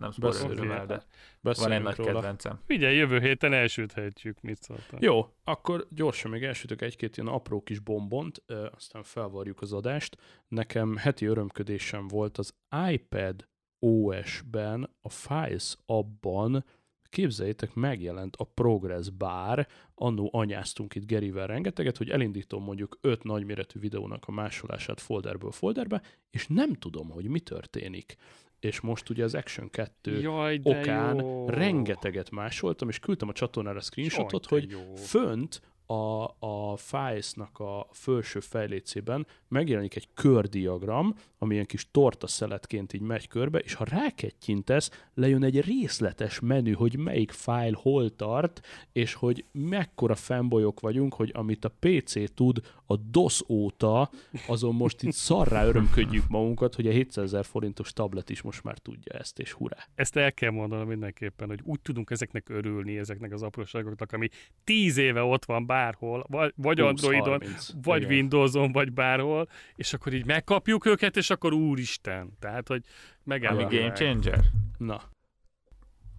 [0.00, 1.02] nem spoilerőzöm el, de
[1.40, 2.12] van egy nagy róla.
[2.12, 2.60] kedvencem.
[2.66, 5.00] Figyelj, jövő héten elsüthetjük, mit szóltál.
[5.02, 8.42] Jó, akkor gyorsan még elsütök egy-két ilyen apró kis bombont,
[8.76, 10.16] aztán felvarjuk az adást.
[10.48, 12.54] Nekem heti örömködésem volt az
[12.88, 13.48] iPad
[13.80, 16.64] OS-ben, a Files abban,
[17.10, 23.80] képzeljétek, megjelent a Progress Bar, annó anyáztunk itt Gerivel rengeteget, hogy elindítom mondjuk öt nagyméretű
[23.80, 28.16] videónak a másolását folderből folderbe, és nem tudom, hogy mi történik.
[28.60, 31.48] És most ugye az Action 2 Jaj, okán jó.
[31.48, 34.94] rengeteget másoltam, és küldtem a csatornára screenshotot, Jaj, hogy jó.
[34.94, 42.92] fönt a, a Files-nak a felső fejlécében megjelenik egy kördiagram, ami ilyen kis torta szeletként
[42.92, 48.66] így megy körbe, és ha rákettyintesz, lejön egy részletes menü, hogy melyik fájl hol tart,
[48.92, 52.60] és hogy mekkora fanboyok vagyunk, hogy amit a PC tud
[52.90, 54.10] a DOS óta,
[54.46, 58.78] azon most itt szarrá örömködjük magunkat, hogy a 700 ezer forintos tablet is most már
[58.78, 59.76] tudja ezt, és hurrá.
[59.94, 64.28] Ezt el kell mondanom mindenképpen, hogy úgy tudunk ezeknek örülni, ezeknek az apróságoknak, ami
[64.64, 67.70] tíz éve ott van bárhol, vagy, vagy 20, Androidon, 30.
[67.82, 68.12] vagy Igen.
[68.12, 72.36] Windowson, vagy bárhol, és akkor így megkapjuk őket, és akkor úristen.
[72.38, 72.84] Tehát, hogy
[73.24, 74.40] megáll Ami a game changer.
[74.78, 75.00] Na,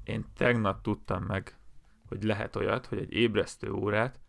[0.03, 1.55] Én tegnap tudtam meg,
[2.07, 4.19] hogy lehet olyat, hogy egy ébresztő órát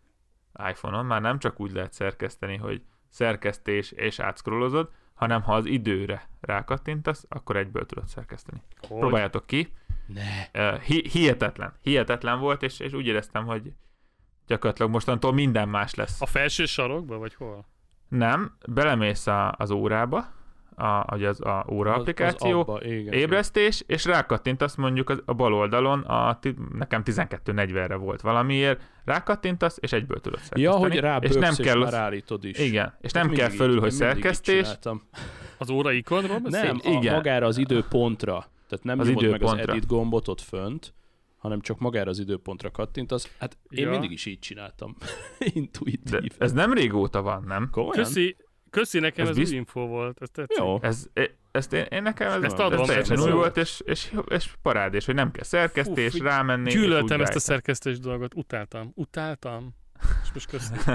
[0.69, 6.29] iPhone-on már nem csak úgy lehet szerkeszteni, hogy szerkesztés és átszkrolozod, hanem ha az időre
[6.41, 8.61] rákattintasz, akkor egyből tudod szerkeszteni.
[8.87, 8.99] Hogy?
[8.99, 9.73] Próbáljátok ki.
[10.07, 10.71] Ne.
[10.73, 11.73] Uh, hi- hihetetlen.
[11.81, 13.73] Hihetetlen volt, és, és úgy éreztem, hogy
[14.47, 16.21] gyakorlatilag mostantól minden más lesz.
[16.21, 17.65] A felső sarokba, vagy hol?
[18.07, 20.25] Nem, belemész a, az órába,
[20.75, 25.21] a, ugye az a óra Az- applikáció, Az abba, igen, ébresztés, és rákattintasz mondjuk az-
[25.25, 26.39] a bal oldalon, a,
[26.73, 30.81] nekem 12.40-re volt valamiért, rákattintasz, és egyből tudod Ja, szerkeszteni.
[30.81, 32.57] hogy rá és nem kell már állítod is.
[32.59, 34.67] Igen, és Ez nem kell felül, így- hogy szerkesztés.
[35.57, 36.61] Az óra ikonról beszél?
[36.63, 37.13] Nem, a, Igen.
[37.15, 38.45] magára az időpontra.
[38.67, 39.71] Tehát nem Az nyomod meg az időpontra.
[39.73, 40.93] edit gombot ott fönt,
[41.37, 43.35] hanem csak magára az időpontra kattintasz.
[43.39, 43.89] Hát én Ja.
[43.89, 44.95] mindig is így csináltam.
[45.39, 46.31] de Intuitív.
[46.37, 47.69] ez nem régóta van, nem?
[47.71, 47.95] Komolyan?
[48.03, 48.35] Köszi,
[48.73, 50.57] köszi nekem Ez ez, bizt- új info volt, ez tetszik.
[50.57, 50.77] Jó.
[50.81, 53.35] Ez, e- ezt én, én nekem ez, Ezt ez, adom, ez teljesen ez új jó.
[53.35, 56.67] volt, és, és, és parádés, hogy nem kell szerkesztés, Fú, rámenni.
[56.67, 59.75] és Gyűlöltem ezt a szerkesztés dolgot, utáltam, utáltam.
[60.23, 60.73] És most köszi.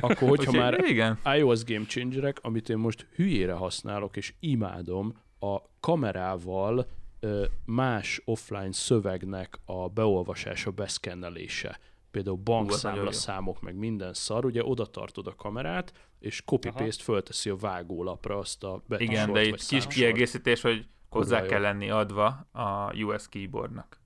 [0.00, 5.56] Akkor, hogyha már Igen, iOS Game Changerek, amit én most hülyére használok, és imádom, a
[5.80, 6.86] kamerával
[7.64, 11.78] más offline szövegnek a beolvasása, beszkennelése.
[12.10, 13.10] Például bankszámla jó.
[13.10, 18.64] számok, meg minden szar, ugye oda tartod a kamerát, és copy-paste fölteszi a vágólapra azt
[18.64, 21.50] a betűsort, igen, de itt kis kiegészítés, hogy hozzá Kurva jó.
[21.50, 24.00] kell lenni adva a US keyboardnak.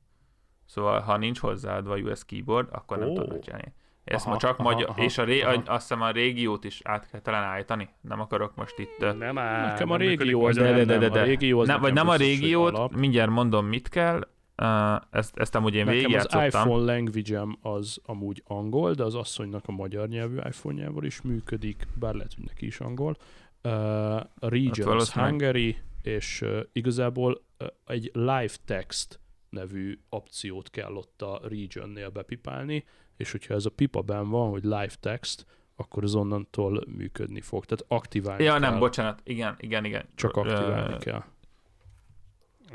[0.67, 3.15] Szóval, ha nincs hozzáadva a US keyboard, akkor nem Ó.
[3.15, 3.75] tudod megcsinálni.
[4.05, 5.63] Ezt Aha, ma csak aha, magyar, aha, és a ré, aha.
[5.67, 7.89] azt hiszem a régiót is át kell talán állítani.
[8.01, 9.17] Nem akarok most itt...
[9.19, 9.67] Nem áll.
[9.67, 10.85] Nekem a nem régió az magyarul.
[10.85, 11.21] de, de, de, de.
[11.21, 14.29] A régió az nem, vagy nem a régiót, mindjárt mondom, mit kell.
[14.63, 16.47] Uh, ezt, ezt amúgy én Nekem az végigjátszottam.
[16.69, 22.15] iPhone language az amúgy angol, de az asszonynak a magyar nyelvű iPhone-jával is működik, bár
[22.15, 23.17] lehet, hogy neki is angol.
[23.65, 25.13] Uh, region az.
[25.13, 32.85] Hungary, és uh, igazából uh, egy live text nevű opciót kell ott a regionnél bepipálni,
[33.17, 35.47] és hogyha ez a pipa benn van, hogy live text,
[35.77, 37.65] akkor az onnantól működni fog.
[37.65, 38.61] Tehát aktiválni Ja, kell.
[38.61, 39.21] nem, bocsánat.
[39.25, 40.05] Igen, igen, igen.
[40.15, 41.23] Csak aktiválni kell.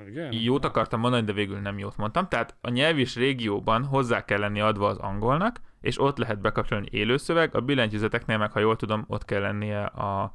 [0.08, 0.32] Igen?
[0.32, 2.28] Jót akartam mondani, de végül nem jót mondtam.
[2.28, 6.88] Tehát a nyelv és régióban hozzá kell lenni adva az angolnak, és ott lehet bekapcsolni
[6.92, 10.34] élőszöveg, a billentyűzeteknél meg, ha jól tudom, ott kell lennie a,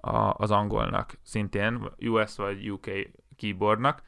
[0.00, 2.86] a, az angolnak szintén, US vagy UK
[3.36, 4.02] keyboardnak,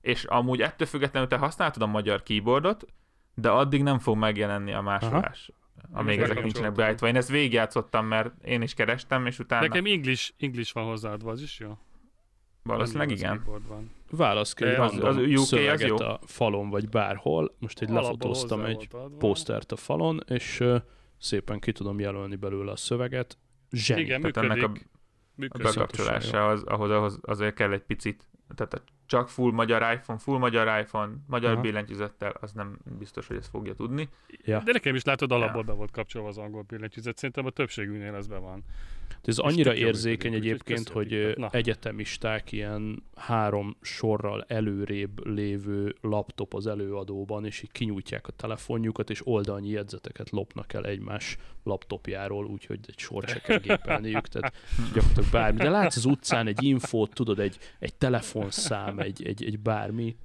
[0.00, 2.86] és amúgy ettől függetlenül te használtad a magyar keyboardot,
[3.34, 5.50] de addig nem fog megjelenni a másolás.
[5.92, 7.06] Amíg ezek nincsenek beállítva.
[7.06, 11.42] Én ezt végigjátszottam, mert én is kerestem, és utána Nekem English, English van hozzáadva, az
[11.42, 11.78] is jó?
[12.64, 13.36] Valószínűleg igen.
[13.36, 13.90] keyboard Van.
[14.10, 15.96] Válasz ki egy Az- az UK az szöveget jó.
[15.96, 17.54] a falon vagy bárhol.
[17.58, 18.88] Most egy Alapból lefotóztam egy
[19.18, 20.76] posztert a falon, és ö,
[21.18, 23.38] szépen ki tudom jelölni belőle a szöveget.
[23.70, 24.00] Zseni.
[24.00, 24.86] Igen, Tehát ennek működik.
[24.86, 24.98] a
[25.36, 25.66] A működik.
[25.66, 30.38] bekapcsolása az, ahhoz, ahhoz azért kell egy picit, tehát a csak full magyar iPhone, full
[30.38, 31.60] magyar iPhone, magyar Aha.
[31.60, 34.08] billentyűzettel, az nem biztos, hogy ezt fogja tudni.
[34.44, 34.62] Ja.
[34.64, 35.66] De nekem is látod, alapból Ja.
[35.66, 37.16] be volt kapcsolva az angol billentyűzet.
[37.16, 38.64] Szerintem a többségünknél ez be van.
[39.08, 41.48] De ez annyira érzékeny működik, egyébként, hogy Na.
[41.50, 49.26] egyetemisták ilyen három sorral előrébb lévő laptop az előadóban, és így kinyújtják a telefonjukat, és
[49.26, 54.54] oldalnyi jegyzeteket lopnak el egymás laptopjáról, úgyhogy egy sort se kell gépelniük, tehát
[54.94, 55.58] gyakorlatilag bármi.
[55.58, 57.94] De látsz az utcán egy infót, tudod, egy, egy
[58.50, 60.16] telefonszám, egy, egy, egy bármi,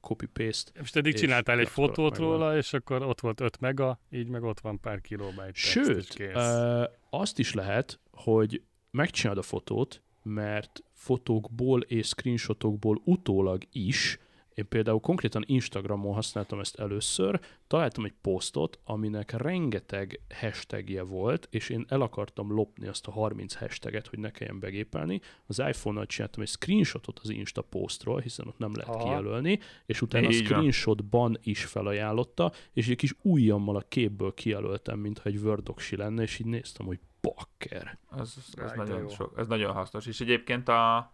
[0.00, 0.70] copy-paste.
[0.78, 4.60] Most eddig csináltál egy fotót róla, és akkor ott volt 5 mega, így meg ott
[4.60, 12.06] van pár és Sőt, ö, azt is lehet, hogy megcsinálod a fotót, mert fotókból és
[12.06, 14.18] screenshotokból utólag is,
[14.54, 21.68] én például konkrétan Instagramon használtam ezt először, találtam egy posztot, aminek rengeteg hashtagje volt, és
[21.68, 25.20] én el akartam lopni azt a 30 hashtaget, hogy ne kelljen begépelni.
[25.46, 29.04] Az iPhone-nal csináltam egy screenshotot az Insta postról, hiszen ott nem lehet Aha.
[29.04, 30.46] kijelölni, és utána a Így van.
[30.46, 36.22] screenshotban is felajánlotta, és egy kis ujjammal a képből kijelöltem, mintha egy Word doksi lenne,
[36.22, 37.98] és így néztem, hogy bakker.
[38.06, 40.06] Az Jaj, de nagyon, sok, ez nagyon hasznos.
[40.06, 41.12] És egyébként a,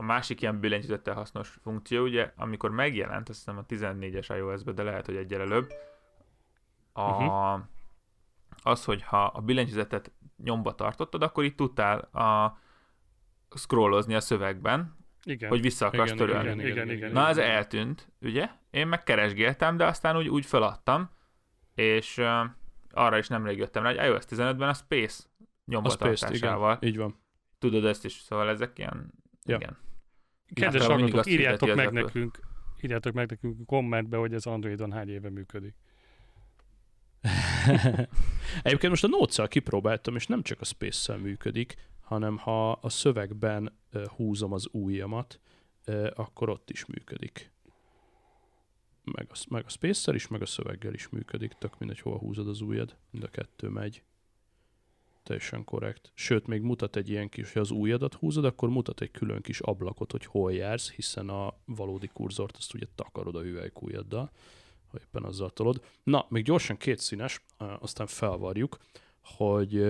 [0.00, 4.82] a másik ilyen billentyűzettel hasznos funkció, ugye, amikor megjelent, azt hiszem a 14-es iOS-be, de
[4.82, 5.72] lehet, hogy egyel előbb,
[6.92, 7.60] a, Mhm.
[8.62, 10.12] az, hogy ha a billentyűzetet
[10.44, 12.58] nyomba tartottad, akkor itt tudtál a,
[13.56, 15.48] scrollozni a szövegben, igen.
[15.48, 16.48] hogy vissza akarsz Igen, törölni.
[16.48, 17.12] igen, igen, igen.
[17.12, 18.48] Na, ez eltűnt, ugye?
[18.70, 21.10] Én meg keresgéltem, de aztán úgy, úgy feladtam,
[21.74, 22.44] és uh,
[22.90, 25.28] arra is nemrég jöttem rá, hogy iOS 15-ben a Space A Space-t,
[25.64, 26.76] nyombatartásával.
[26.80, 27.18] igen, így van.
[27.58, 29.12] Tudod ezt is, szóval ezek ilyen,
[29.44, 29.56] Ja.
[29.56, 29.76] igen.
[30.52, 32.40] Kedves hallgatók, írjátok meg nekünk,
[32.80, 35.74] írjátok meg nekünk kommentbe, hogy ez Androidon hány éve működik.
[38.62, 43.78] Egyébként most a notes kipróbáltam, és nem csak a Space-szel működik, hanem ha a szövegben
[44.16, 45.40] húzom az ujjamat,
[46.14, 47.52] akkor ott is működik.
[49.04, 52.48] Meg a, meg a Space-szel is, meg a szöveggel is működik, tök mindegy, hol húzod
[52.48, 54.02] az ujjad, mind a kettő megy.
[55.30, 56.12] Teljesen korrekt.
[56.14, 59.60] Sőt, még mutat egy ilyen kis, ha az ujjadat húzod, akkor mutat egy külön kis
[59.60, 64.30] ablakot, hogy hol jársz, hiszen a valódi kurzort azt ugye takarod a hüvelykújaddal,
[64.90, 65.84] ha éppen azzal tolod.
[66.02, 68.78] Na, még gyorsan két színes, aztán felvarjuk,
[69.22, 69.84] hogy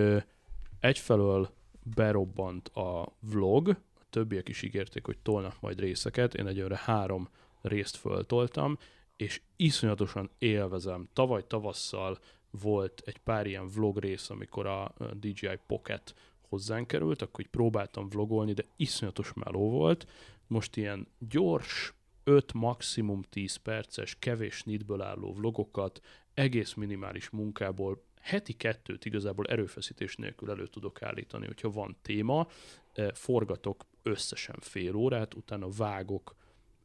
[0.79, 1.49] egyfelől
[1.95, 7.29] berobbant a vlog, a többiek is ígérték, hogy tolnak majd részeket, én egyőre három
[7.61, 8.77] részt föltoltam,
[9.15, 11.09] és iszonyatosan élvezem.
[11.13, 12.17] Tavaly tavasszal
[12.51, 16.15] volt egy pár ilyen vlog rész, amikor a DJI Pocket
[16.49, 20.07] hozzánk került, akkor így próbáltam vlogolni, de iszonyatos meló volt.
[20.47, 21.93] Most ilyen gyors,
[22.23, 26.01] 5 maximum 10 perces, kevés nitből álló vlogokat,
[26.33, 32.47] egész minimális munkából, heti kettőt igazából erőfeszítés nélkül elő tudok állítani, hogyha van téma,
[32.93, 36.35] eh, forgatok összesen fél órát, utána vágok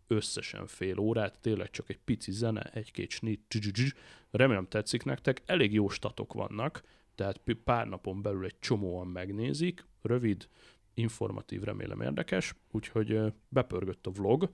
[0.07, 3.41] összesen fél órát, tényleg csak egy pici zene, egy-két snit,
[4.37, 6.82] remélem tetszik nektek, elég jó statok vannak,
[7.14, 10.49] tehát pár napon belül egy csomóan megnézik, rövid,
[10.95, 14.51] informatív, remélem érdekes, úgyhogy bepörgött a vlog,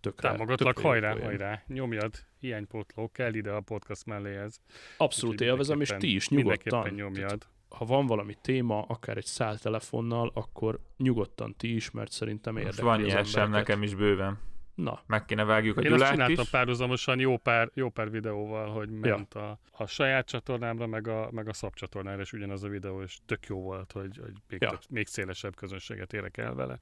[0.00, 0.28] tökre.
[0.28, 1.24] Támogatlak, tökre hajrá, olyan.
[1.24, 4.60] hajrá, nyomjad, hiánypótló, kell ide a podcast melléhez.
[4.96, 6.88] Abszolút élvezem, és ti is nyugodtan.
[6.88, 7.46] nyomjad.
[7.68, 12.82] ha van valami téma, akár egy szál telefonnal, akkor nyugodtan ti is, mert szerintem érdekli
[12.82, 14.38] Most van ilyen sem nekem is bőven.
[14.78, 15.02] Na.
[15.06, 16.50] Meg kéne vágjuk a Én Gyulát azt csináltam is.
[16.50, 19.50] párhuzamosan jó pár, jó pár videóval, hogy ment ja.
[19.50, 23.18] a, a saját csatornámra, meg a, meg a szab csatornára, és ugyanaz a videó, és
[23.26, 24.70] tök jó volt, hogy, hogy még, ja.
[24.70, 26.80] tök, még szélesebb közönséget érek el vele.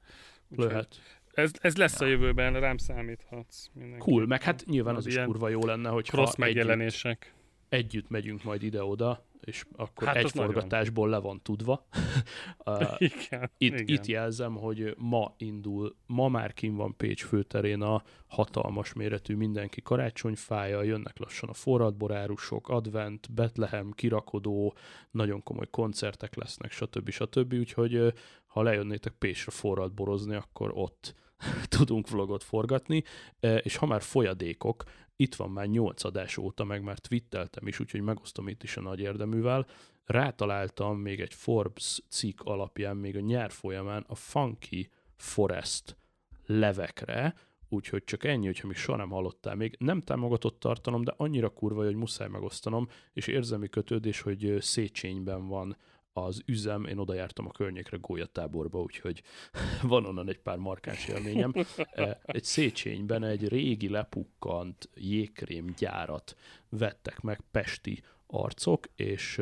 [0.49, 1.01] Úgyhogy Lehet.
[1.33, 2.05] Ez, ez lesz ja.
[2.05, 3.67] a jövőben, rám számíthatsz.
[3.73, 3.99] Mindenki.
[4.09, 7.33] Cool, meg hát nyilván az, az is kurva jó lenne, hogy cross megjelenések.
[7.69, 11.21] Együtt, együtt megyünk majd ide-oda, és akkor hát egy forgatásból nagyon.
[11.21, 11.87] le van tudva.
[12.65, 13.85] uh, igen, itt, igen.
[13.87, 19.81] itt jelzem, hogy ma indul, ma már kim van Pécs főterén a hatalmas méretű mindenki
[19.81, 24.75] karácsonyfája, jönnek lassan a forradborárusok, advent, Betlehem, kirakodó,
[25.11, 27.09] nagyon komoly koncertek lesznek, stb.
[27.09, 27.53] stb.
[27.53, 28.13] Úgyhogy
[28.45, 31.13] ha lejönnétek Pécsre forradborozni, akkor ott
[31.77, 33.03] tudunk vlogot forgatni,
[33.39, 34.83] és ha már folyadékok,
[35.17, 38.81] itt van már 8 adás óta, meg már twitteltem is, úgyhogy megosztom itt is a
[38.81, 39.67] nagy érdeművel.
[40.05, 45.97] Rátaláltam még egy Forbes cikk alapján, még a nyár folyamán a Funky Forest
[46.45, 47.35] levekre,
[47.69, 49.75] úgyhogy csak ennyi, hogyha még soha nem hallottál még.
[49.79, 55.77] Nem támogatott tartalom, de annyira kurva, hogy muszáj megosztanom, és érzelmi kötődés, hogy Széchenyben van
[56.23, 59.21] az üzem, én oda jártam a környékre gólyatáborba, úgyhogy
[59.81, 61.53] van onnan egy pár markáns élményem.
[61.91, 66.35] E, egy Széchenyben egy régi lepukkant jégkrém gyárat
[66.69, 69.41] vettek meg pesti arcok, és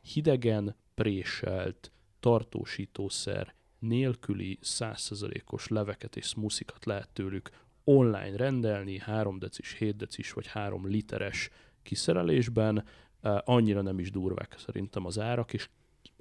[0.00, 7.50] hidegen préselt tartósítószer nélküli 100%-os leveket és smuszikat lehet tőlük
[7.84, 11.50] online rendelni, 3 decis, 7 decis vagy 3 literes
[11.82, 12.84] kiszerelésben,
[13.20, 15.68] e, annyira nem is durvák szerintem az árak, és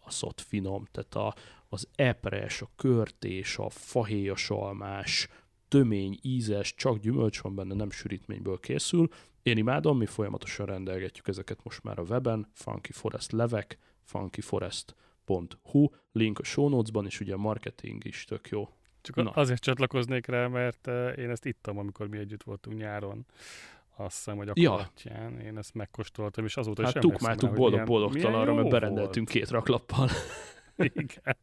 [0.05, 1.35] kibaszott finom, tehát a,
[1.69, 5.27] az epres, a körtés, a fahéjas almás,
[5.67, 9.07] tömény, ízes, csak gyümölcs van benne, nem sűrítményből készül.
[9.43, 16.39] Én imádom, mi folyamatosan rendelgetjük ezeket most már a weben, Funky Forest levek, funkyforest.hu, link
[16.39, 18.69] a show notes-ban, és ugye a marketing is tök jó.
[19.01, 19.29] Csak Na.
[19.29, 23.25] azért csatlakoznék rá, mert eh, én ezt ittam, amikor mi együtt voltunk nyáron
[23.95, 24.69] azt hiszem, hogy a ja.
[24.69, 25.39] kalatján.
[25.39, 29.39] Én ezt megkóstoltam, és azóta hát sem tukmáltuk boldog-boldogtalanra, mert berendeltünk volt.
[29.39, 30.09] két raklappal.
[30.77, 31.37] Igen.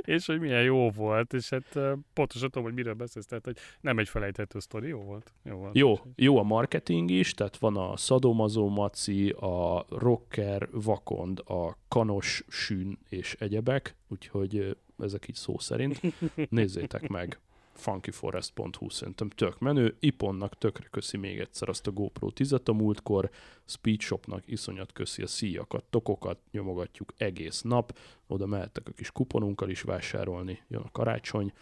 [0.00, 1.78] és hogy milyen jó volt, és hát
[2.12, 5.32] pontosan tudom, hogy miről beszélsz, tehát hogy nem egy felejthető sztori, jó volt.
[5.42, 5.76] Jó, volt.
[5.76, 12.44] jó, jó a marketing is, tehát van a Szadomazó Maci, a Rocker, Vakond, a Kanos
[12.48, 16.00] Sűn és egyebek, úgyhogy ezek így szó szerint.
[16.48, 17.40] Nézzétek meg
[17.76, 19.96] funkyforest.hu szerintem tök menő.
[20.00, 23.30] Iponnak tökre köszi még egyszer azt a GoPro 10-et a múltkor,
[23.64, 29.82] Speedshopnak iszonyat köszi a szíjakat, tokokat nyomogatjuk egész nap, oda mehettek a kis kuponunkkal is
[29.82, 31.52] vásárolni, jön a karácsony.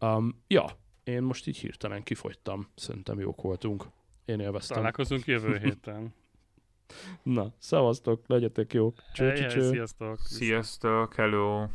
[0.00, 0.66] Um, ja,
[1.04, 3.84] én most így hirtelen kifogytam, szerintem jók voltunk.
[4.24, 4.76] Én élveztem.
[4.76, 6.14] Találkozunk jövő héten.
[7.22, 9.02] Na, szavaztok, legyetek jók.
[9.12, 9.70] Cső, cső, cső.
[9.70, 10.18] Sziasztok.
[10.18, 11.66] Sziasztok, hello.